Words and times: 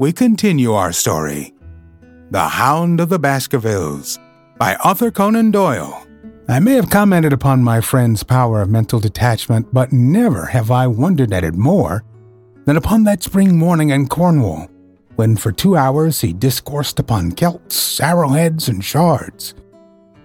we 0.00 0.14
continue 0.14 0.72
our 0.72 0.92
story 0.92 1.52
The 2.30 2.48
Hound 2.48 3.00
of 3.00 3.10
the 3.10 3.18
Baskervilles 3.18 4.18
by 4.56 4.74
Arthur 4.76 5.10
Conan 5.10 5.50
Doyle. 5.50 6.06
I 6.48 6.58
may 6.58 6.72
have 6.72 6.88
commented 6.88 7.34
upon 7.34 7.62
my 7.62 7.82
friend's 7.82 8.22
power 8.22 8.62
of 8.62 8.70
mental 8.70 8.98
detachment, 8.98 9.68
but 9.74 9.92
never 9.92 10.46
have 10.46 10.70
I 10.70 10.86
wondered 10.86 11.34
at 11.34 11.44
it 11.44 11.52
more 11.52 12.02
than 12.64 12.78
upon 12.78 13.04
that 13.04 13.22
spring 13.22 13.58
morning 13.58 13.90
in 13.90 14.08
Cornwall, 14.08 14.70
when 15.16 15.36
for 15.36 15.52
two 15.52 15.76
hours 15.76 16.22
he 16.22 16.32
discoursed 16.32 16.98
upon 16.98 17.36
celts, 17.36 18.00
arrowheads, 18.00 18.70
and 18.70 18.82
shards, 18.82 19.54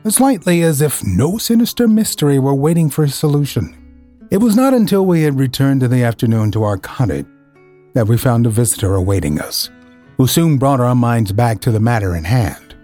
as 0.06 0.22
lightly 0.22 0.62
as 0.62 0.80
if 0.80 1.04
no 1.06 1.38
sinister 1.38 1.86
mystery 1.86 2.40
were 2.40 2.56
waiting 2.56 2.90
for 2.90 3.06
solution. 3.10 3.76
It 4.32 4.38
was 4.38 4.56
not 4.56 4.74
until 4.74 5.06
we 5.06 5.24
had 5.24 5.38
returned 5.38 5.84
in 5.84 5.92
the 5.92 6.04
afternoon 6.04 6.52
to 6.52 6.64
our 6.64 6.78
cottage 6.78 7.28
that 7.96 8.08
we 8.08 8.18
found 8.18 8.46
a 8.46 8.50
visitor 8.52 8.94
awaiting 8.94 9.42
us, 9.42 9.72
who 10.18 10.28
soon 10.28 10.58
brought 10.58 10.80
our 10.80 10.94
minds 10.94 11.32
back 11.32 11.60
to 11.62 11.72
the 11.72 11.80
matter 11.80 12.16
in 12.16 12.24
hand. 12.24 12.76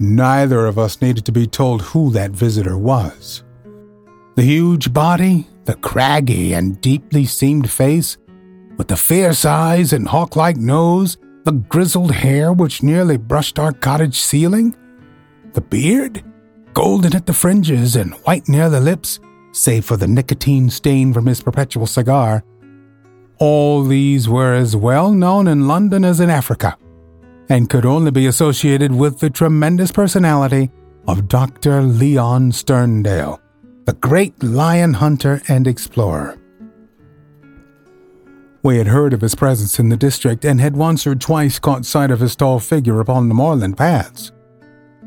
Neither 0.00 0.66
of 0.66 0.78
us 0.78 1.00
needed 1.00 1.24
to 1.26 1.32
be 1.32 1.46
told 1.46 1.82
who 1.82 2.10
that 2.10 2.32
visitor 2.32 2.76
was. 2.76 3.44
The 4.34 4.42
huge 4.42 4.92
body, 4.92 5.46
the 5.64 5.74
craggy 5.74 6.54
and 6.54 6.80
deeply 6.80 7.26
seamed 7.26 7.70
face, 7.70 8.16
with 8.78 8.88
the 8.88 8.96
fierce 8.96 9.44
eyes 9.44 9.92
and 9.92 10.08
hawk 10.08 10.34
like 10.34 10.56
nose, 10.56 11.18
the 11.44 11.52
grizzled 11.52 12.10
hair 12.10 12.52
which 12.52 12.82
nearly 12.82 13.18
brushed 13.18 13.58
our 13.58 13.72
cottage 13.72 14.18
ceiling, 14.18 14.74
the 15.52 15.60
beard, 15.60 16.24
golden 16.72 17.14
at 17.14 17.26
the 17.26 17.34
fringes 17.34 17.96
and 17.96 18.14
white 18.24 18.48
near 18.48 18.70
the 18.70 18.80
lips, 18.80 19.20
save 19.52 19.84
for 19.84 19.98
the 19.98 20.08
nicotine 20.08 20.70
stain 20.70 21.12
from 21.12 21.26
his 21.26 21.42
perpetual 21.42 21.86
cigar. 21.86 22.42
All 23.42 23.82
these 23.82 24.28
were 24.28 24.54
as 24.54 24.76
well 24.76 25.10
known 25.10 25.48
in 25.48 25.66
London 25.66 26.04
as 26.04 26.20
in 26.20 26.30
Africa, 26.30 26.78
and 27.48 27.68
could 27.68 27.84
only 27.84 28.12
be 28.12 28.26
associated 28.26 28.94
with 28.94 29.18
the 29.18 29.30
tremendous 29.30 29.90
personality 29.90 30.70
of 31.08 31.26
Dr. 31.26 31.82
Leon 31.82 32.52
Sterndale, 32.52 33.40
the 33.84 33.94
great 33.94 34.40
lion 34.44 34.94
hunter 34.94 35.42
and 35.48 35.66
explorer. 35.66 36.38
We 38.62 38.78
had 38.78 38.86
heard 38.86 39.12
of 39.12 39.22
his 39.22 39.34
presence 39.34 39.80
in 39.80 39.88
the 39.88 39.96
district 39.96 40.44
and 40.44 40.60
had 40.60 40.76
once 40.76 41.04
or 41.04 41.16
twice 41.16 41.58
caught 41.58 41.84
sight 41.84 42.12
of 42.12 42.20
his 42.20 42.36
tall 42.36 42.60
figure 42.60 43.00
upon 43.00 43.28
the 43.28 43.34
moorland 43.34 43.76
paths. 43.76 44.30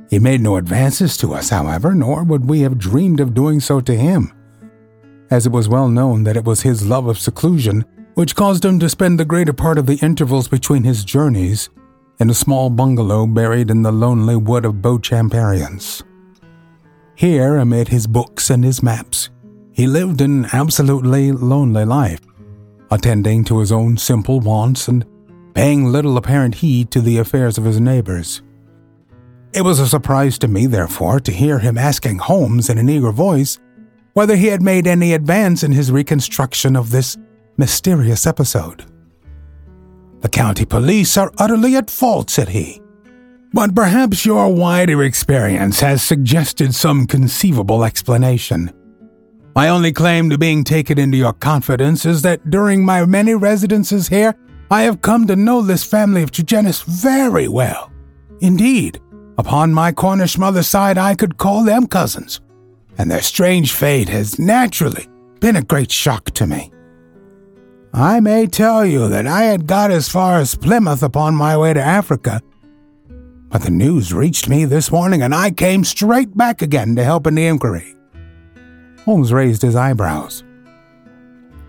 He 0.09 0.19
made 0.19 0.41
no 0.41 0.58
advances 0.58 1.16
to 1.19 1.33
us, 1.33 1.52
however, 1.52 1.95
nor 1.95 2.25
would 2.25 2.50
we 2.50 2.59
have 2.63 2.78
dreamed 2.78 3.22
of 3.22 3.33
doing 3.33 3.61
so 3.61 3.80
to 3.80 3.95
him, 3.95 4.33
as 5.31 5.45
it 5.45 5.53
was 5.53 5.69
well 5.69 5.88
known 5.88 6.25
that 6.25 6.36
it 6.36 6.44
was 6.44 6.63
his 6.63 6.86
love 6.86 7.08
of 7.08 7.17
seclusion 7.17 7.86
which 8.16 8.35
caused 8.35 8.66
him 8.66 8.80
to 8.80 8.89
spend 8.89 9.19
the 9.19 9.25
greater 9.25 9.53
part 9.53 9.77
of 9.77 9.85
the 9.85 9.99
intervals 10.02 10.47
between 10.47 10.83
his 10.83 11.05
journeys 11.05 11.69
in 12.19 12.30
a 12.30 12.33
small 12.33 12.69
bungalow 12.69 13.27
buried 13.27 13.69
in 13.69 13.83
the 13.83 13.91
lonely 13.91 14.35
wood 14.35 14.66
of 14.66 14.81
Beauchamp 14.81 15.33
Arriance. 15.33 16.02
Here, 17.16 17.57
amid 17.57 17.89
his 17.89 18.07
books 18.07 18.50
and 18.50 18.63
his 18.63 18.81
maps, 18.81 19.29
he 19.72 19.88
lived 19.88 20.22
an 20.22 20.47
absolutely 20.53 21.34
lonely 21.34 21.84
life, 21.84 22.22
attending 22.89 23.44
to 23.45 23.59
his 23.59 23.72
own 23.72 23.97
simple 23.97 24.39
wants 24.39 24.88
and 24.88 25.06
paying 25.53 25.85
little 25.85 26.18
apparent 26.18 26.56
heed 26.56 26.91
to 26.91 27.01
the 27.01 27.18
affairs 27.18 27.57
of 27.57 27.66
his 27.66 27.79
neighbors. 27.79 28.41
It 29.53 29.62
was 29.62 29.79
a 29.79 29.88
surprise 29.88 30.38
to 30.39 30.47
me, 30.47 30.66
therefore, 30.66 31.19
to 31.22 31.31
hear 31.31 31.59
him 31.59 31.78
asking 31.78 32.19
Holmes 32.19 32.69
in 32.69 32.78
an 32.78 32.89
eager 32.89 33.12
voice 33.12 33.59
whether 34.13 34.38
he 34.38 34.47
had 34.47 34.62
made 34.62 34.88
any 34.88 35.13
advance 35.13 35.63
in 35.63 35.73
his 35.73 35.91
reconstruction 35.91 36.78
of 36.78 36.89
this 36.91 37.18
mysterious 37.57 38.25
episode. 38.27 38.85
The 40.21 40.29
county 40.29 40.66
police 40.66 41.17
are 41.17 41.31
utterly 41.38 41.75
at 41.75 41.89
fault, 41.89 42.29
said 42.29 42.49
he. 42.49 42.81
But 43.53 43.75
perhaps 43.75 44.25
your 44.25 44.53
wider 44.53 45.03
experience 45.03 45.79
has 45.79 46.03
suggested 46.03 46.73
some 46.73 47.07
conceivable 47.07 47.83
explanation. 47.83 48.71
My 49.55 49.69
only 49.69 49.94
claim 49.94 50.29
to 50.31 50.38
being 50.38 50.65
taken 50.65 50.99
into 50.99 51.17
your 51.17 51.31
confidence 51.31 52.05
is 52.05 52.21
that 52.23 52.49
during 52.49 52.83
my 52.83 53.05
many 53.05 53.35
residences 53.35 54.09
here, 54.09 54.35
I 54.69 54.81
have 54.81 55.01
come 55.01 55.27
to 55.27 55.35
know 55.35 55.61
this 55.61 55.83
family 55.85 56.23
of 56.23 56.31
Tregennis 56.31 56.83
very 56.83 57.47
well. 57.47 57.91
Indeed, 58.41 58.99
upon 59.38 59.73
my 59.73 59.94
Cornish 59.94 60.38
mother's 60.38 60.67
side, 60.67 60.97
I 60.97 61.15
could 61.15 61.38
call 61.38 61.63
them 61.63 61.88
cousins, 61.88 62.41
and 62.97 63.09
their 63.09 63.21
strange 63.21 63.71
fate 63.71 64.09
has 64.09 64.38
naturally 64.38 65.07
been 65.39 65.55
a 65.55 65.61
great 65.61 65.91
shock 65.91 66.31
to 66.31 66.47
me. 66.47 66.71
I 67.95 68.19
may 68.19 68.45
tell 68.45 68.85
you 68.85 69.07
that 69.07 69.25
I 69.25 69.44
had 69.44 69.67
got 69.67 69.89
as 69.89 70.09
far 70.09 70.38
as 70.39 70.53
Plymouth 70.53 71.01
upon 71.01 71.33
my 71.33 71.56
way 71.56 71.73
to 71.73 71.81
Africa, 71.81 72.41
but 73.47 73.61
the 73.61 73.72
news 73.72 74.13
reached 74.13 74.50
me 74.50 74.66
this 74.66 74.91
morning 74.91 75.22
and 75.22 75.33
I 75.33 75.51
came 75.51 75.85
straight 75.85 76.35
back 76.35 76.61
again 76.61 76.97
to 76.97 77.06
help 77.06 77.25
in 77.25 77.35
the 77.35 77.47
inquiry. 77.47 77.95
Holmes 79.06 79.31
raised 79.31 79.61
his 79.61 79.78
eyebrows. 79.78 80.44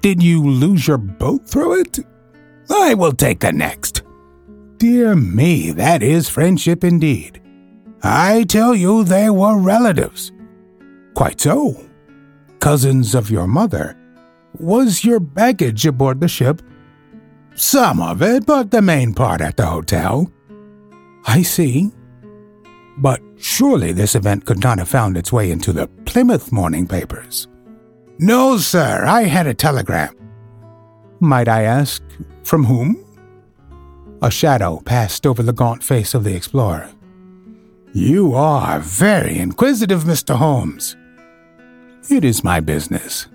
Did 0.00 0.20
you 0.20 0.42
lose 0.42 0.88
your 0.88 0.98
boat 0.98 1.46
through 1.46 1.82
it? 1.82 2.00
I 2.68 2.94
will 2.94 3.12
take 3.12 3.38
the 3.38 3.52
next. 3.52 4.02
Dear 4.78 5.14
me, 5.14 5.70
that 5.70 6.02
is 6.02 6.28
friendship 6.28 6.82
indeed. 6.82 7.40
I 8.02 8.42
tell 8.48 8.74
you, 8.74 9.04
they 9.04 9.30
were 9.30 9.60
relatives. 9.60 10.32
Quite 11.14 11.40
so. 11.40 11.86
Cousins 12.58 13.14
of 13.14 13.30
your 13.30 13.46
mother. 13.46 13.96
Was 14.58 15.04
your 15.04 15.20
baggage 15.20 15.86
aboard 15.86 16.20
the 16.20 16.28
ship? 16.28 16.62
Some 17.54 18.00
of 18.00 18.22
it, 18.22 18.46
but 18.46 18.70
the 18.70 18.82
main 18.82 19.14
part 19.14 19.40
at 19.40 19.56
the 19.56 19.66
hotel. 19.66 20.30
I 21.26 21.42
see. 21.42 21.90
But 22.98 23.20
surely 23.36 23.92
this 23.92 24.14
event 24.14 24.44
could 24.46 24.62
not 24.62 24.78
have 24.78 24.88
found 24.88 25.16
its 25.16 25.32
way 25.32 25.50
into 25.50 25.72
the 25.72 25.88
Plymouth 26.04 26.52
morning 26.52 26.86
papers. 26.86 27.48
No, 28.18 28.56
sir, 28.56 29.04
I 29.06 29.24
had 29.24 29.46
a 29.46 29.54
telegram. 29.54 30.14
Might 31.20 31.48
I 31.48 31.62
ask, 31.62 32.02
from 32.44 32.64
whom? 32.64 33.02
A 34.22 34.30
shadow 34.30 34.80
passed 34.80 35.26
over 35.26 35.42
the 35.42 35.52
gaunt 35.52 35.82
face 35.82 36.14
of 36.14 36.24
the 36.24 36.34
explorer. 36.34 36.90
You 37.92 38.34
are 38.34 38.80
very 38.80 39.38
inquisitive, 39.38 40.04
Mr. 40.04 40.36
Holmes. 40.36 40.96
It 42.10 42.24
is 42.24 42.44
my 42.44 42.60
business. 42.60 43.26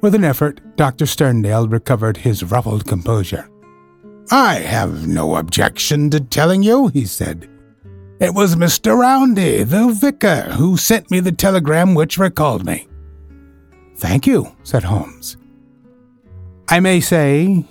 With 0.00 0.14
an 0.14 0.24
effort, 0.24 0.60
Dr. 0.76 1.06
Sterndale 1.06 1.70
recovered 1.70 2.16
his 2.16 2.44
ruffled 2.44 2.86
composure. 2.86 3.48
I 4.30 4.56
have 4.56 5.08
no 5.08 5.36
objection 5.36 6.10
to 6.10 6.20
telling 6.20 6.62
you, 6.62 6.88
he 6.88 7.04
said. 7.04 7.48
It 8.20 8.34
was 8.34 8.56
Mr. 8.56 8.96
Roundhay, 8.96 9.68
the 9.68 9.92
vicar, 9.92 10.52
who 10.52 10.76
sent 10.76 11.10
me 11.10 11.20
the 11.20 11.32
telegram 11.32 11.94
which 11.94 12.18
recalled 12.18 12.66
me. 12.66 12.86
Thank 13.96 14.26
you, 14.26 14.54
said 14.62 14.84
Holmes. 14.84 15.36
I 16.68 16.80
may 16.80 17.00
say, 17.00 17.64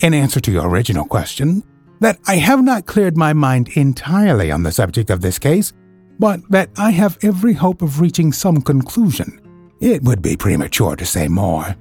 in 0.00 0.14
answer 0.14 0.40
to 0.40 0.52
your 0.52 0.68
original 0.68 1.04
question, 1.04 1.62
that 2.00 2.18
I 2.26 2.36
have 2.36 2.62
not 2.62 2.86
cleared 2.86 3.16
my 3.16 3.32
mind 3.32 3.68
entirely 3.74 4.50
on 4.50 4.62
the 4.62 4.72
subject 4.72 5.10
of 5.10 5.20
this 5.20 5.38
case, 5.38 5.72
but 6.18 6.40
that 6.50 6.70
I 6.78 6.90
have 6.90 7.18
every 7.22 7.54
hope 7.54 7.82
of 7.82 8.00
reaching 8.00 8.32
some 8.32 8.62
conclusion. 8.62 9.40
It 9.80 10.02
would 10.02 10.22
be 10.22 10.36
premature 10.36 10.96
to 10.96 11.04
say 11.06 11.28
more. 11.28 11.76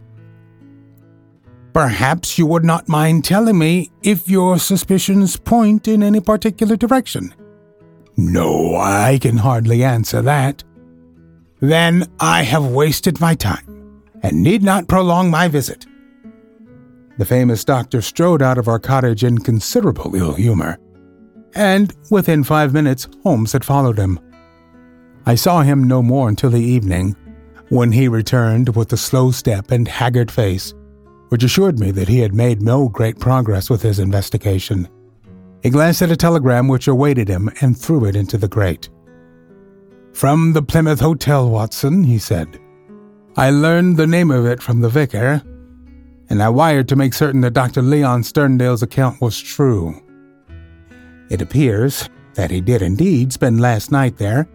Perhaps 1.74 2.38
you 2.38 2.46
would 2.46 2.64
not 2.64 2.88
mind 2.88 3.26
telling 3.26 3.58
me 3.58 3.92
if 4.02 4.30
your 4.30 4.58
suspicions 4.60 5.36
point 5.36 5.88
in 5.88 6.02
any 6.04 6.22
particular 6.22 6.76
direction. 6.78 7.34
No, 8.18 8.78
I 8.78 9.20
can 9.22 9.38
hardly 9.38 9.84
answer 9.84 10.22
that. 10.22 10.64
Then 11.60 12.06
I 12.20 12.44
have 12.44 12.66
wasted 12.68 13.20
my 13.20 13.36
time 13.36 14.04
and 14.24 14.42
need 14.42 14.64
not 14.64 14.88
prolong 14.88 15.30
my 15.30 15.48
visit. 15.48 15.86
The 17.18 17.26
famous 17.26 17.64
doctor 17.64 18.02
strode 18.02 18.42
out 18.42 18.58
of 18.58 18.68
our 18.68 18.80
cottage 18.80 19.24
in 19.24 19.38
considerable 19.38 20.16
ill 20.16 20.34
humor, 20.34 20.78
and 21.56 21.94
within 22.12 22.44
five 22.44 22.74
minutes 22.74 23.08
Holmes 23.24 23.54
had 23.54 23.64
followed 23.64 23.98
him. 23.98 24.20
I 25.26 25.36
saw 25.36 25.62
him 25.62 25.84
no 25.84 26.02
more 26.02 26.30
until 26.30 26.50
the 26.50 26.62
evening, 26.62 27.16
when 27.70 27.92
he 27.92 28.08
returned 28.08 28.76
with 28.76 28.94
a 28.94 28.98
slow 28.98 29.32
step 29.32 29.72
and 29.72 29.88
haggard 29.88 30.32
face, 30.32 30.74
which 31.30 31.44
assured 31.44 31.80
me 31.80 31.92
that 31.92 32.08
he 32.08 32.20
had 32.20 32.34
made 32.34 32.62
no 32.62 32.90
great 32.90 33.20
progress 33.20 33.70
with 33.70 33.82
his 33.82 34.00
investigation. 34.00 34.88
He 35.64 35.70
glanced 35.70 36.02
at 36.02 36.12
a 36.12 36.16
telegram 36.16 36.68
which 36.68 36.88
awaited 36.88 37.28
him 37.28 37.50
and 37.62 37.78
threw 37.78 38.06
it 38.06 38.16
into 38.16 38.38
the 38.38 38.48
grate. 38.48 38.90
From 40.14 40.54
the 40.54 40.62
Plymouth 40.62 41.00
Hotel, 41.00 41.50
Watson, 41.50 42.04
he 42.04 42.20
said. 42.20 42.60
I 43.36 43.50
learned 43.50 43.98
the 43.98 44.08
name 44.08 44.32
of 44.32 44.46
it 44.46 44.62
from 44.62 44.80
the 44.80 44.90
vicar, 44.90 45.42
and 46.30 46.42
I 46.42 46.50
wired 46.50 46.88
to 46.90 46.96
make 46.96 47.14
certain 47.14 47.42
that 47.42 47.54
Dr. 47.54 47.82
Leon 47.82 48.22
Sterndale's 48.22 48.84
account 48.84 49.20
was 49.22 49.40
true. 49.40 50.02
It 51.30 51.42
appears 51.42 52.10
that 52.36 52.52
he 52.52 52.62
did 52.62 52.82
indeed 52.82 53.34
spend 53.34 53.60
last 53.60 53.92
night 53.92 54.18
there, 54.18 54.48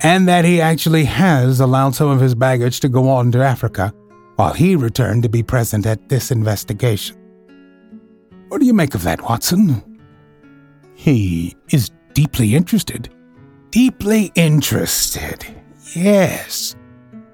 and 0.00 0.28
that 0.28 0.44
he 0.44 0.60
actually 0.60 1.04
has 1.04 1.60
allowed 1.60 1.94
some 1.94 2.08
of 2.08 2.20
his 2.20 2.34
baggage 2.34 2.80
to 2.80 2.88
go 2.88 3.08
on 3.08 3.32
to 3.32 3.42
Africa 3.42 3.92
while 4.36 4.52
he 4.52 4.76
returned 4.76 5.22
to 5.22 5.28
be 5.28 5.42
present 5.42 5.86
at 5.86 6.08
this 6.08 6.30
investigation. 6.30 7.16
What 8.48 8.60
do 8.60 8.66
you 8.66 8.74
make 8.74 8.94
of 8.94 9.02
that, 9.02 9.22
Watson? 9.22 9.98
He 10.94 11.56
is 11.70 11.90
deeply 12.14 12.54
interested. 12.54 13.08
Deeply 13.70 14.32
interested, 14.34 15.46
yes. 15.94 16.76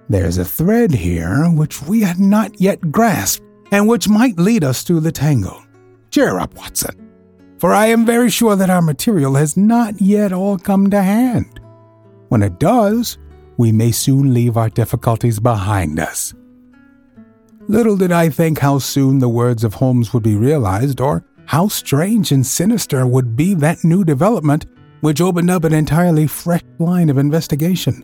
There's 0.08 0.38
a 0.38 0.44
thread 0.44 0.92
here 0.92 1.44
which 1.50 1.82
we 1.82 2.00
had 2.00 2.18
not 2.18 2.60
yet 2.60 2.90
grasped 2.90 3.44
and 3.70 3.88
which 3.88 4.08
might 4.08 4.38
lead 4.38 4.64
us 4.64 4.82
through 4.82 5.00
the 5.00 5.12
tangle. 5.12 5.62
Cheer 6.10 6.38
up, 6.38 6.54
Watson 6.54 7.02
for 7.62 7.72
I 7.72 7.86
am 7.86 8.04
very 8.04 8.28
sure 8.28 8.56
that 8.56 8.70
our 8.70 8.82
material 8.82 9.36
has 9.36 9.56
not 9.56 10.00
yet 10.00 10.32
all 10.32 10.58
come 10.58 10.90
to 10.90 11.00
hand. 11.00 11.60
When 12.32 12.42
it 12.42 12.58
does, 12.58 13.18
we 13.58 13.72
may 13.72 13.92
soon 13.92 14.32
leave 14.32 14.56
our 14.56 14.70
difficulties 14.70 15.38
behind 15.38 16.00
us. 16.00 16.32
Little 17.68 17.94
did 17.94 18.10
I 18.10 18.30
think 18.30 18.58
how 18.58 18.78
soon 18.78 19.18
the 19.18 19.28
words 19.28 19.64
of 19.64 19.74
Holmes 19.74 20.14
would 20.14 20.22
be 20.22 20.34
realized, 20.34 20.98
or 20.98 21.26
how 21.44 21.68
strange 21.68 22.32
and 22.32 22.46
sinister 22.46 23.06
would 23.06 23.36
be 23.36 23.52
that 23.56 23.84
new 23.84 24.02
development 24.02 24.64
which 25.02 25.20
opened 25.20 25.50
up 25.50 25.64
an 25.64 25.74
entirely 25.74 26.26
fresh 26.26 26.62
line 26.78 27.10
of 27.10 27.18
investigation. 27.18 28.02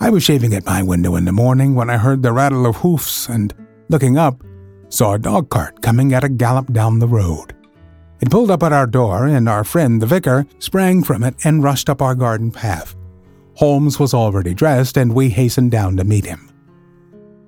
I 0.00 0.08
was 0.08 0.22
shaving 0.22 0.54
at 0.54 0.64
my 0.64 0.82
window 0.82 1.16
in 1.16 1.26
the 1.26 1.30
morning 1.30 1.74
when 1.74 1.90
I 1.90 1.98
heard 1.98 2.22
the 2.22 2.32
rattle 2.32 2.64
of 2.64 2.76
hoofs 2.76 3.28
and, 3.28 3.52
looking 3.90 4.16
up, 4.16 4.42
saw 4.88 5.12
a 5.12 5.18
dog 5.18 5.50
cart 5.50 5.82
coming 5.82 6.14
at 6.14 6.24
a 6.24 6.30
gallop 6.30 6.72
down 6.72 7.00
the 7.00 7.06
road. 7.06 7.54
It 8.22 8.30
pulled 8.30 8.50
up 8.50 8.62
at 8.62 8.72
our 8.72 8.86
door, 8.86 9.26
and 9.26 9.46
our 9.46 9.62
friend, 9.62 10.00
the 10.00 10.06
vicar, 10.06 10.46
sprang 10.58 11.02
from 11.02 11.22
it 11.22 11.34
and 11.44 11.62
rushed 11.62 11.90
up 11.90 12.00
our 12.00 12.14
garden 12.14 12.50
path. 12.50 12.96
Holmes 13.54 13.98
was 13.98 14.14
already 14.14 14.54
dressed, 14.54 14.96
and 14.96 15.14
we 15.14 15.28
hastened 15.28 15.70
down 15.70 15.96
to 15.96 16.04
meet 16.04 16.24
him. 16.24 16.50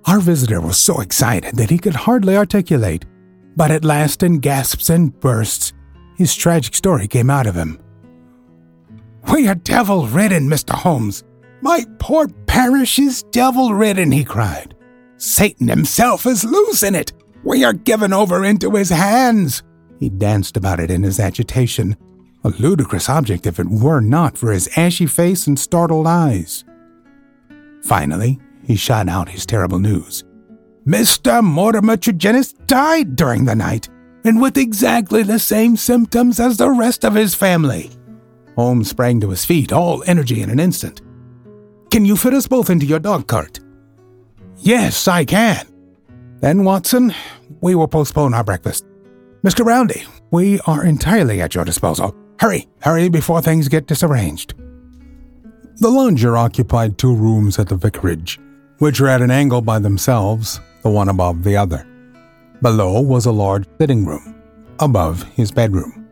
Our 0.06 0.20
visitor 0.20 0.60
was 0.60 0.76
so 0.76 1.00
excited 1.00 1.56
that 1.56 1.70
he 1.70 1.78
could 1.78 1.94
hardly 1.94 2.36
articulate, 2.36 3.06
but 3.56 3.70
at 3.70 3.84
last, 3.84 4.22
in 4.22 4.38
gasps 4.38 4.90
and 4.90 5.18
bursts, 5.18 5.72
his 6.16 6.34
tragic 6.34 6.74
story 6.74 7.08
came 7.08 7.30
out 7.30 7.46
of 7.46 7.54
him. 7.54 7.78
We 9.32 9.48
are 9.48 9.54
devil 9.54 10.06
ridden, 10.06 10.48
Mr. 10.48 10.74
Holmes. 10.74 11.24
My 11.62 11.84
poor 11.98 12.28
parish 12.46 12.98
is 12.98 13.22
devil 13.30 13.72
ridden, 13.72 14.12
he 14.12 14.24
cried. 14.24 14.74
Satan 15.16 15.68
himself 15.68 16.26
is 16.26 16.44
loose 16.44 16.82
in 16.82 16.94
it. 16.94 17.12
We 17.42 17.64
are 17.64 17.72
given 17.72 18.12
over 18.12 18.44
into 18.44 18.70
his 18.72 18.90
hands. 18.90 19.62
He 19.98 20.10
danced 20.10 20.56
about 20.56 20.80
it 20.80 20.90
in 20.90 21.02
his 21.02 21.18
agitation, 21.18 21.96
a 22.44 22.50
ludicrous 22.58 23.08
object 23.08 23.46
if 23.46 23.58
it 23.58 23.68
were 23.68 24.00
not 24.00 24.36
for 24.36 24.52
his 24.52 24.68
ashy 24.76 25.06
face 25.06 25.46
and 25.46 25.58
startled 25.58 26.06
eyes. 26.06 26.64
Finally, 27.82 28.38
he 28.66 28.76
shot 28.76 29.08
out 29.08 29.28
his 29.28 29.46
terrible 29.46 29.78
news. 29.78 30.24
Mr. 30.86 31.42
Mortimer 31.42 31.96
Tregennis 31.96 32.54
died 32.66 33.16
during 33.16 33.44
the 33.44 33.54
night, 33.54 33.88
and 34.24 34.40
with 34.40 34.58
exactly 34.58 35.22
the 35.22 35.38
same 35.38 35.76
symptoms 35.76 36.38
as 36.38 36.56
the 36.56 36.70
rest 36.70 37.04
of 37.04 37.14
his 37.14 37.34
family. 37.34 37.90
Holmes 38.56 38.90
sprang 38.90 39.20
to 39.20 39.30
his 39.30 39.44
feet, 39.44 39.72
all 39.72 40.02
energy 40.06 40.42
in 40.42 40.50
an 40.50 40.60
instant. 40.60 41.00
Can 41.90 42.04
you 42.04 42.16
fit 42.16 42.34
us 42.34 42.46
both 42.46 42.70
into 42.70 42.86
your 42.86 42.98
dog 42.98 43.26
cart? 43.26 43.60
Yes, 44.58 45.08
I 45.08 45.24
can. 45.24 45.66
Then, 46.40 46.64
Watson, 46.64 47.14
we 47.60 47.74
will 47.74 47.88
postpone 47.88 48.34
our 48.34 48.44
breakfast. 48.44 48.84
Mr. 49.42 49.64
Roundhay, 49.64 50.06
we 50.30 50.60
are 50.60 50.84
entirely 50.84 51.40
at 51.40 51.54
your 51.54 51.64
disposal. 51.64 52.14
Hurry, 52.40 52.68
hurry 52.80 53.08
before 53.08 53.40
things 53.40 53.68
get 53.68 53.86
disarranged. 53.86 54.54
The 55.76 55.90
lounger 55.90 56.36
occupied 56.36 56.98
two 56.98 57.14
rooms 57.14 57.58
at 57.58 57.68
the 57.68 57.76
vicarage, 57.76 58.38
which 58.78 59.00
were 59.00 59.08
at 59.08 59.22
an 59.22 59.30
angle 59.30 59.60
by 59.60 59.78
themselves, 59.78 60.60
the 60.82 60.90
one 60.90 61.08
above 61.08 61.42
the 61.42 61.56
other. 61.56 61.86
Below 62.62 63.00
was 63.00 63.26
a 63.26 63.32
large 63.32 63.66
sitting 63.80 64.04
room, 64.04 64.34
above 64.78 65.22
his 65.34 65.50
bedroom. 65.50 66.08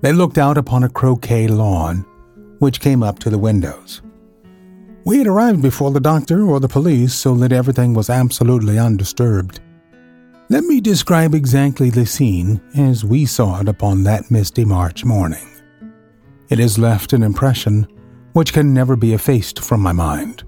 They 0.00 0.12
looked 0.12 0.38
out 0.38 0.58
upon 0.58 0.84
a 0.84 0.88
croquet 0.88 1.48
lawn, 1.48 2.04
which 2.58 2.80
came 2.80 3.02
up 3.02 3.18
to 3.20 3.30
the 3.30 3.38
windows. 3.38 4.02
We 5.04 5.18
had 5.18 5.26
arrived 5.26 5.62
before 5.62 5.90
the 5.90 6.00
doctor 6.00 6.46
or 6.46 6.60
the 6.60 6.68
police, 6.68 7.14
so 7.14 7.34
that 7.36 7.52
everything 7.52 7.94
was 7.94 8.10
absolutely 8.10 8.78
undisturbed. 8.78 9.60
Let 10.50 10.64
me 10.64 10.82
describe 10.82 11.34
exactly 11.34 11.88
the 11.88 12.04
scene 12.04 12.60
as 12.76 13.02
we 13.02 13.24
saw 13.24 13.60
it 13.60 13.68
upon 13.68 14.02
that 14.02 14.30
misty 14.30 14.64
March 14.64 15.02
morning. 15.02 15.48
It 16.50 16.58
has 16.58 16.78
left 16.78 17.14
an 17.14 17.22
impression 17.22 17.88
which 18.34 18.52
can 18.52 18.74
never 18.74 18.94
be 18.94 19.14
effaced 19.14 19.64
from 19.64 19.80
my 19.80 19.92
mind. 19.92 20.42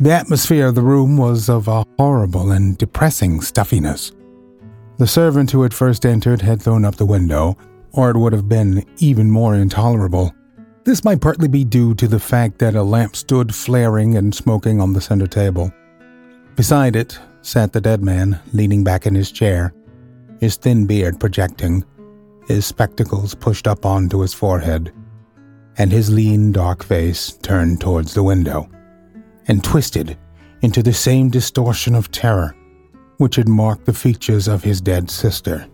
The 0.00 0.12
atmosphere 0.12 0.66
of 0.66 0.74
the 0.74 0.82
room 0.82 1.16
was 1.16 1.48
of 1.48 1.66
a 1.66 1.84
horrible 1.98 2.52
and 2.52 2.76
depressing 2.76 3.40
stuffiness. 3.40 4.12
The 4.98 5.06
servant 5.06 5.50
who 5.50 5.62
had 5.62 5.72
first 5.72 6.04
entered 6.04 6.42
had 6.42 6.60
thrown 6.60 6.84
up 6.84 6.96
the 6.96 7.06
window, 7.06 7.56
or 7.92 8.10
it 8.10 8.18
would 8.18 8.34
have 8.34 8.50
been 8.50 8.84
even 8.98 9.30
more 9.30 9.54
intolerable. 9.54 10.34
This 10.84 11.04
might 11.04 11.22
partly 11.22 11.48
be 11.48 11.64
due 11.64 11.94
to 11.94 12.06
the 12.06 12.20
fact 12.20 12.58
that 12.58 12.74
a 12.74 12.82
lamp 12.82 13.16
stood 13.16 13.54
flaring 13.54 14.16
and 14.16 14.34
smoking 14.34 14.80
on 14.80 14.92
the 14.92 15.00
center 15.00 15.26
table. 15.26 15.72
Beside 16.54 16.96
it, 16.96 17.18
sat 17.48 17.72
the 17.72 17.80
dead 17.80 18.02
man, 18.02 18.38
leaning 18.52 18.84
back 18.84 19.06
in 19.06 19.14
his 19.14 19.32
chair, 19.32 19.72
his 20.38 20.56
thin 20.56 20.86
beard 20.86 21.18
projecting, 21.18 21.82
his 22.46 22.66
spectacles 22.66 23.34
pushed 23.34 23.66
up 23.66 23.86
onto 23.86 24.20
his 24.20 24.34
forehead, 24.34 24.92
and 25.78 25.90
his 25.90 26.10
lean, 26.10 26.52
dark 26.52 26.84
face 26.84 27.32
turned 27.38 27.80
towards 27.80 28.12
the 28.12 28.22
window, 28.22 28.68
and 29.46 29.64
twisted 29.64 30.18
into 30.60 30.82
the 30.82 30.92
same 30.92 31.30
distortion 31.30 31.94
of 31.94 32.10
terror 32.10 32.54
which 33.18 33.36
had 33.36 33.48
marked 33.48 33.84
the 33.84 33.92
features 33.92 34.46
of 34.46 34.62
his 34.62 34.80
dead 34.80 35.10
sister. 35.10 35.66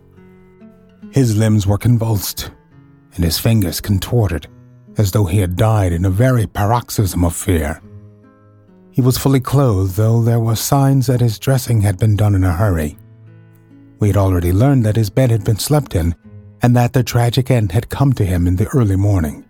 His 1.11 1.37
limbs 1.37 1.67
were 1.67 1.77
convulsed, 1.77 2.51
and 3.15 3.23
his 3.23 3.37
fingers 3.37 3.79
contorted 3.81 4.47
as 4.97 5.11
though 5.11 5.25
he 5.25 5.39
had 5.39 5.55
died 5.55 5.91
in 5.91 6.05
a 6.05 6.09
very 6.09 6.47
paroxysm 6.47 7.23
of 7.23 7.35
fear. 7.35 7.81
He 8.95 9.01
was 9.01 9.17
fully 9.17 9.41
clothed, 9.41 9.97
though 9.97 10.21
there 10.21 10.39
were 10.39 10.55
signs 10.55 11.07
that 11.07 11.19
his 11.19 11.37
dressing 11.37 11.81
had 11.81 11.99
been 11.99 12.15
done 12.15 12.33
in 12.33 12.45
a 12.45 12.53
hurry. 12.53 12.97
We 13.99 14.07
had 14.07 14.15
already 14.15 14.53
learned 14.53 14.85
that 14.85 14.95
his 14.95 15.09
bed 15.09 15.31
had 15.31 15.43
been 15.43 15.59
slept 15.59 15.95
in, 15.95 16.15
and 16.61 16.73
that 16.77 16.93
the 16.93 17.03
tragic 17.03 17.51
end 17.51 17.73
had 17.73 17.89
come 17.89 18.13
to 18.13 18.25
him 18.25 18.47
in 18.47 18.55
the 18.55 18.67
early 18.67 18.95
morning. 18.95 19.43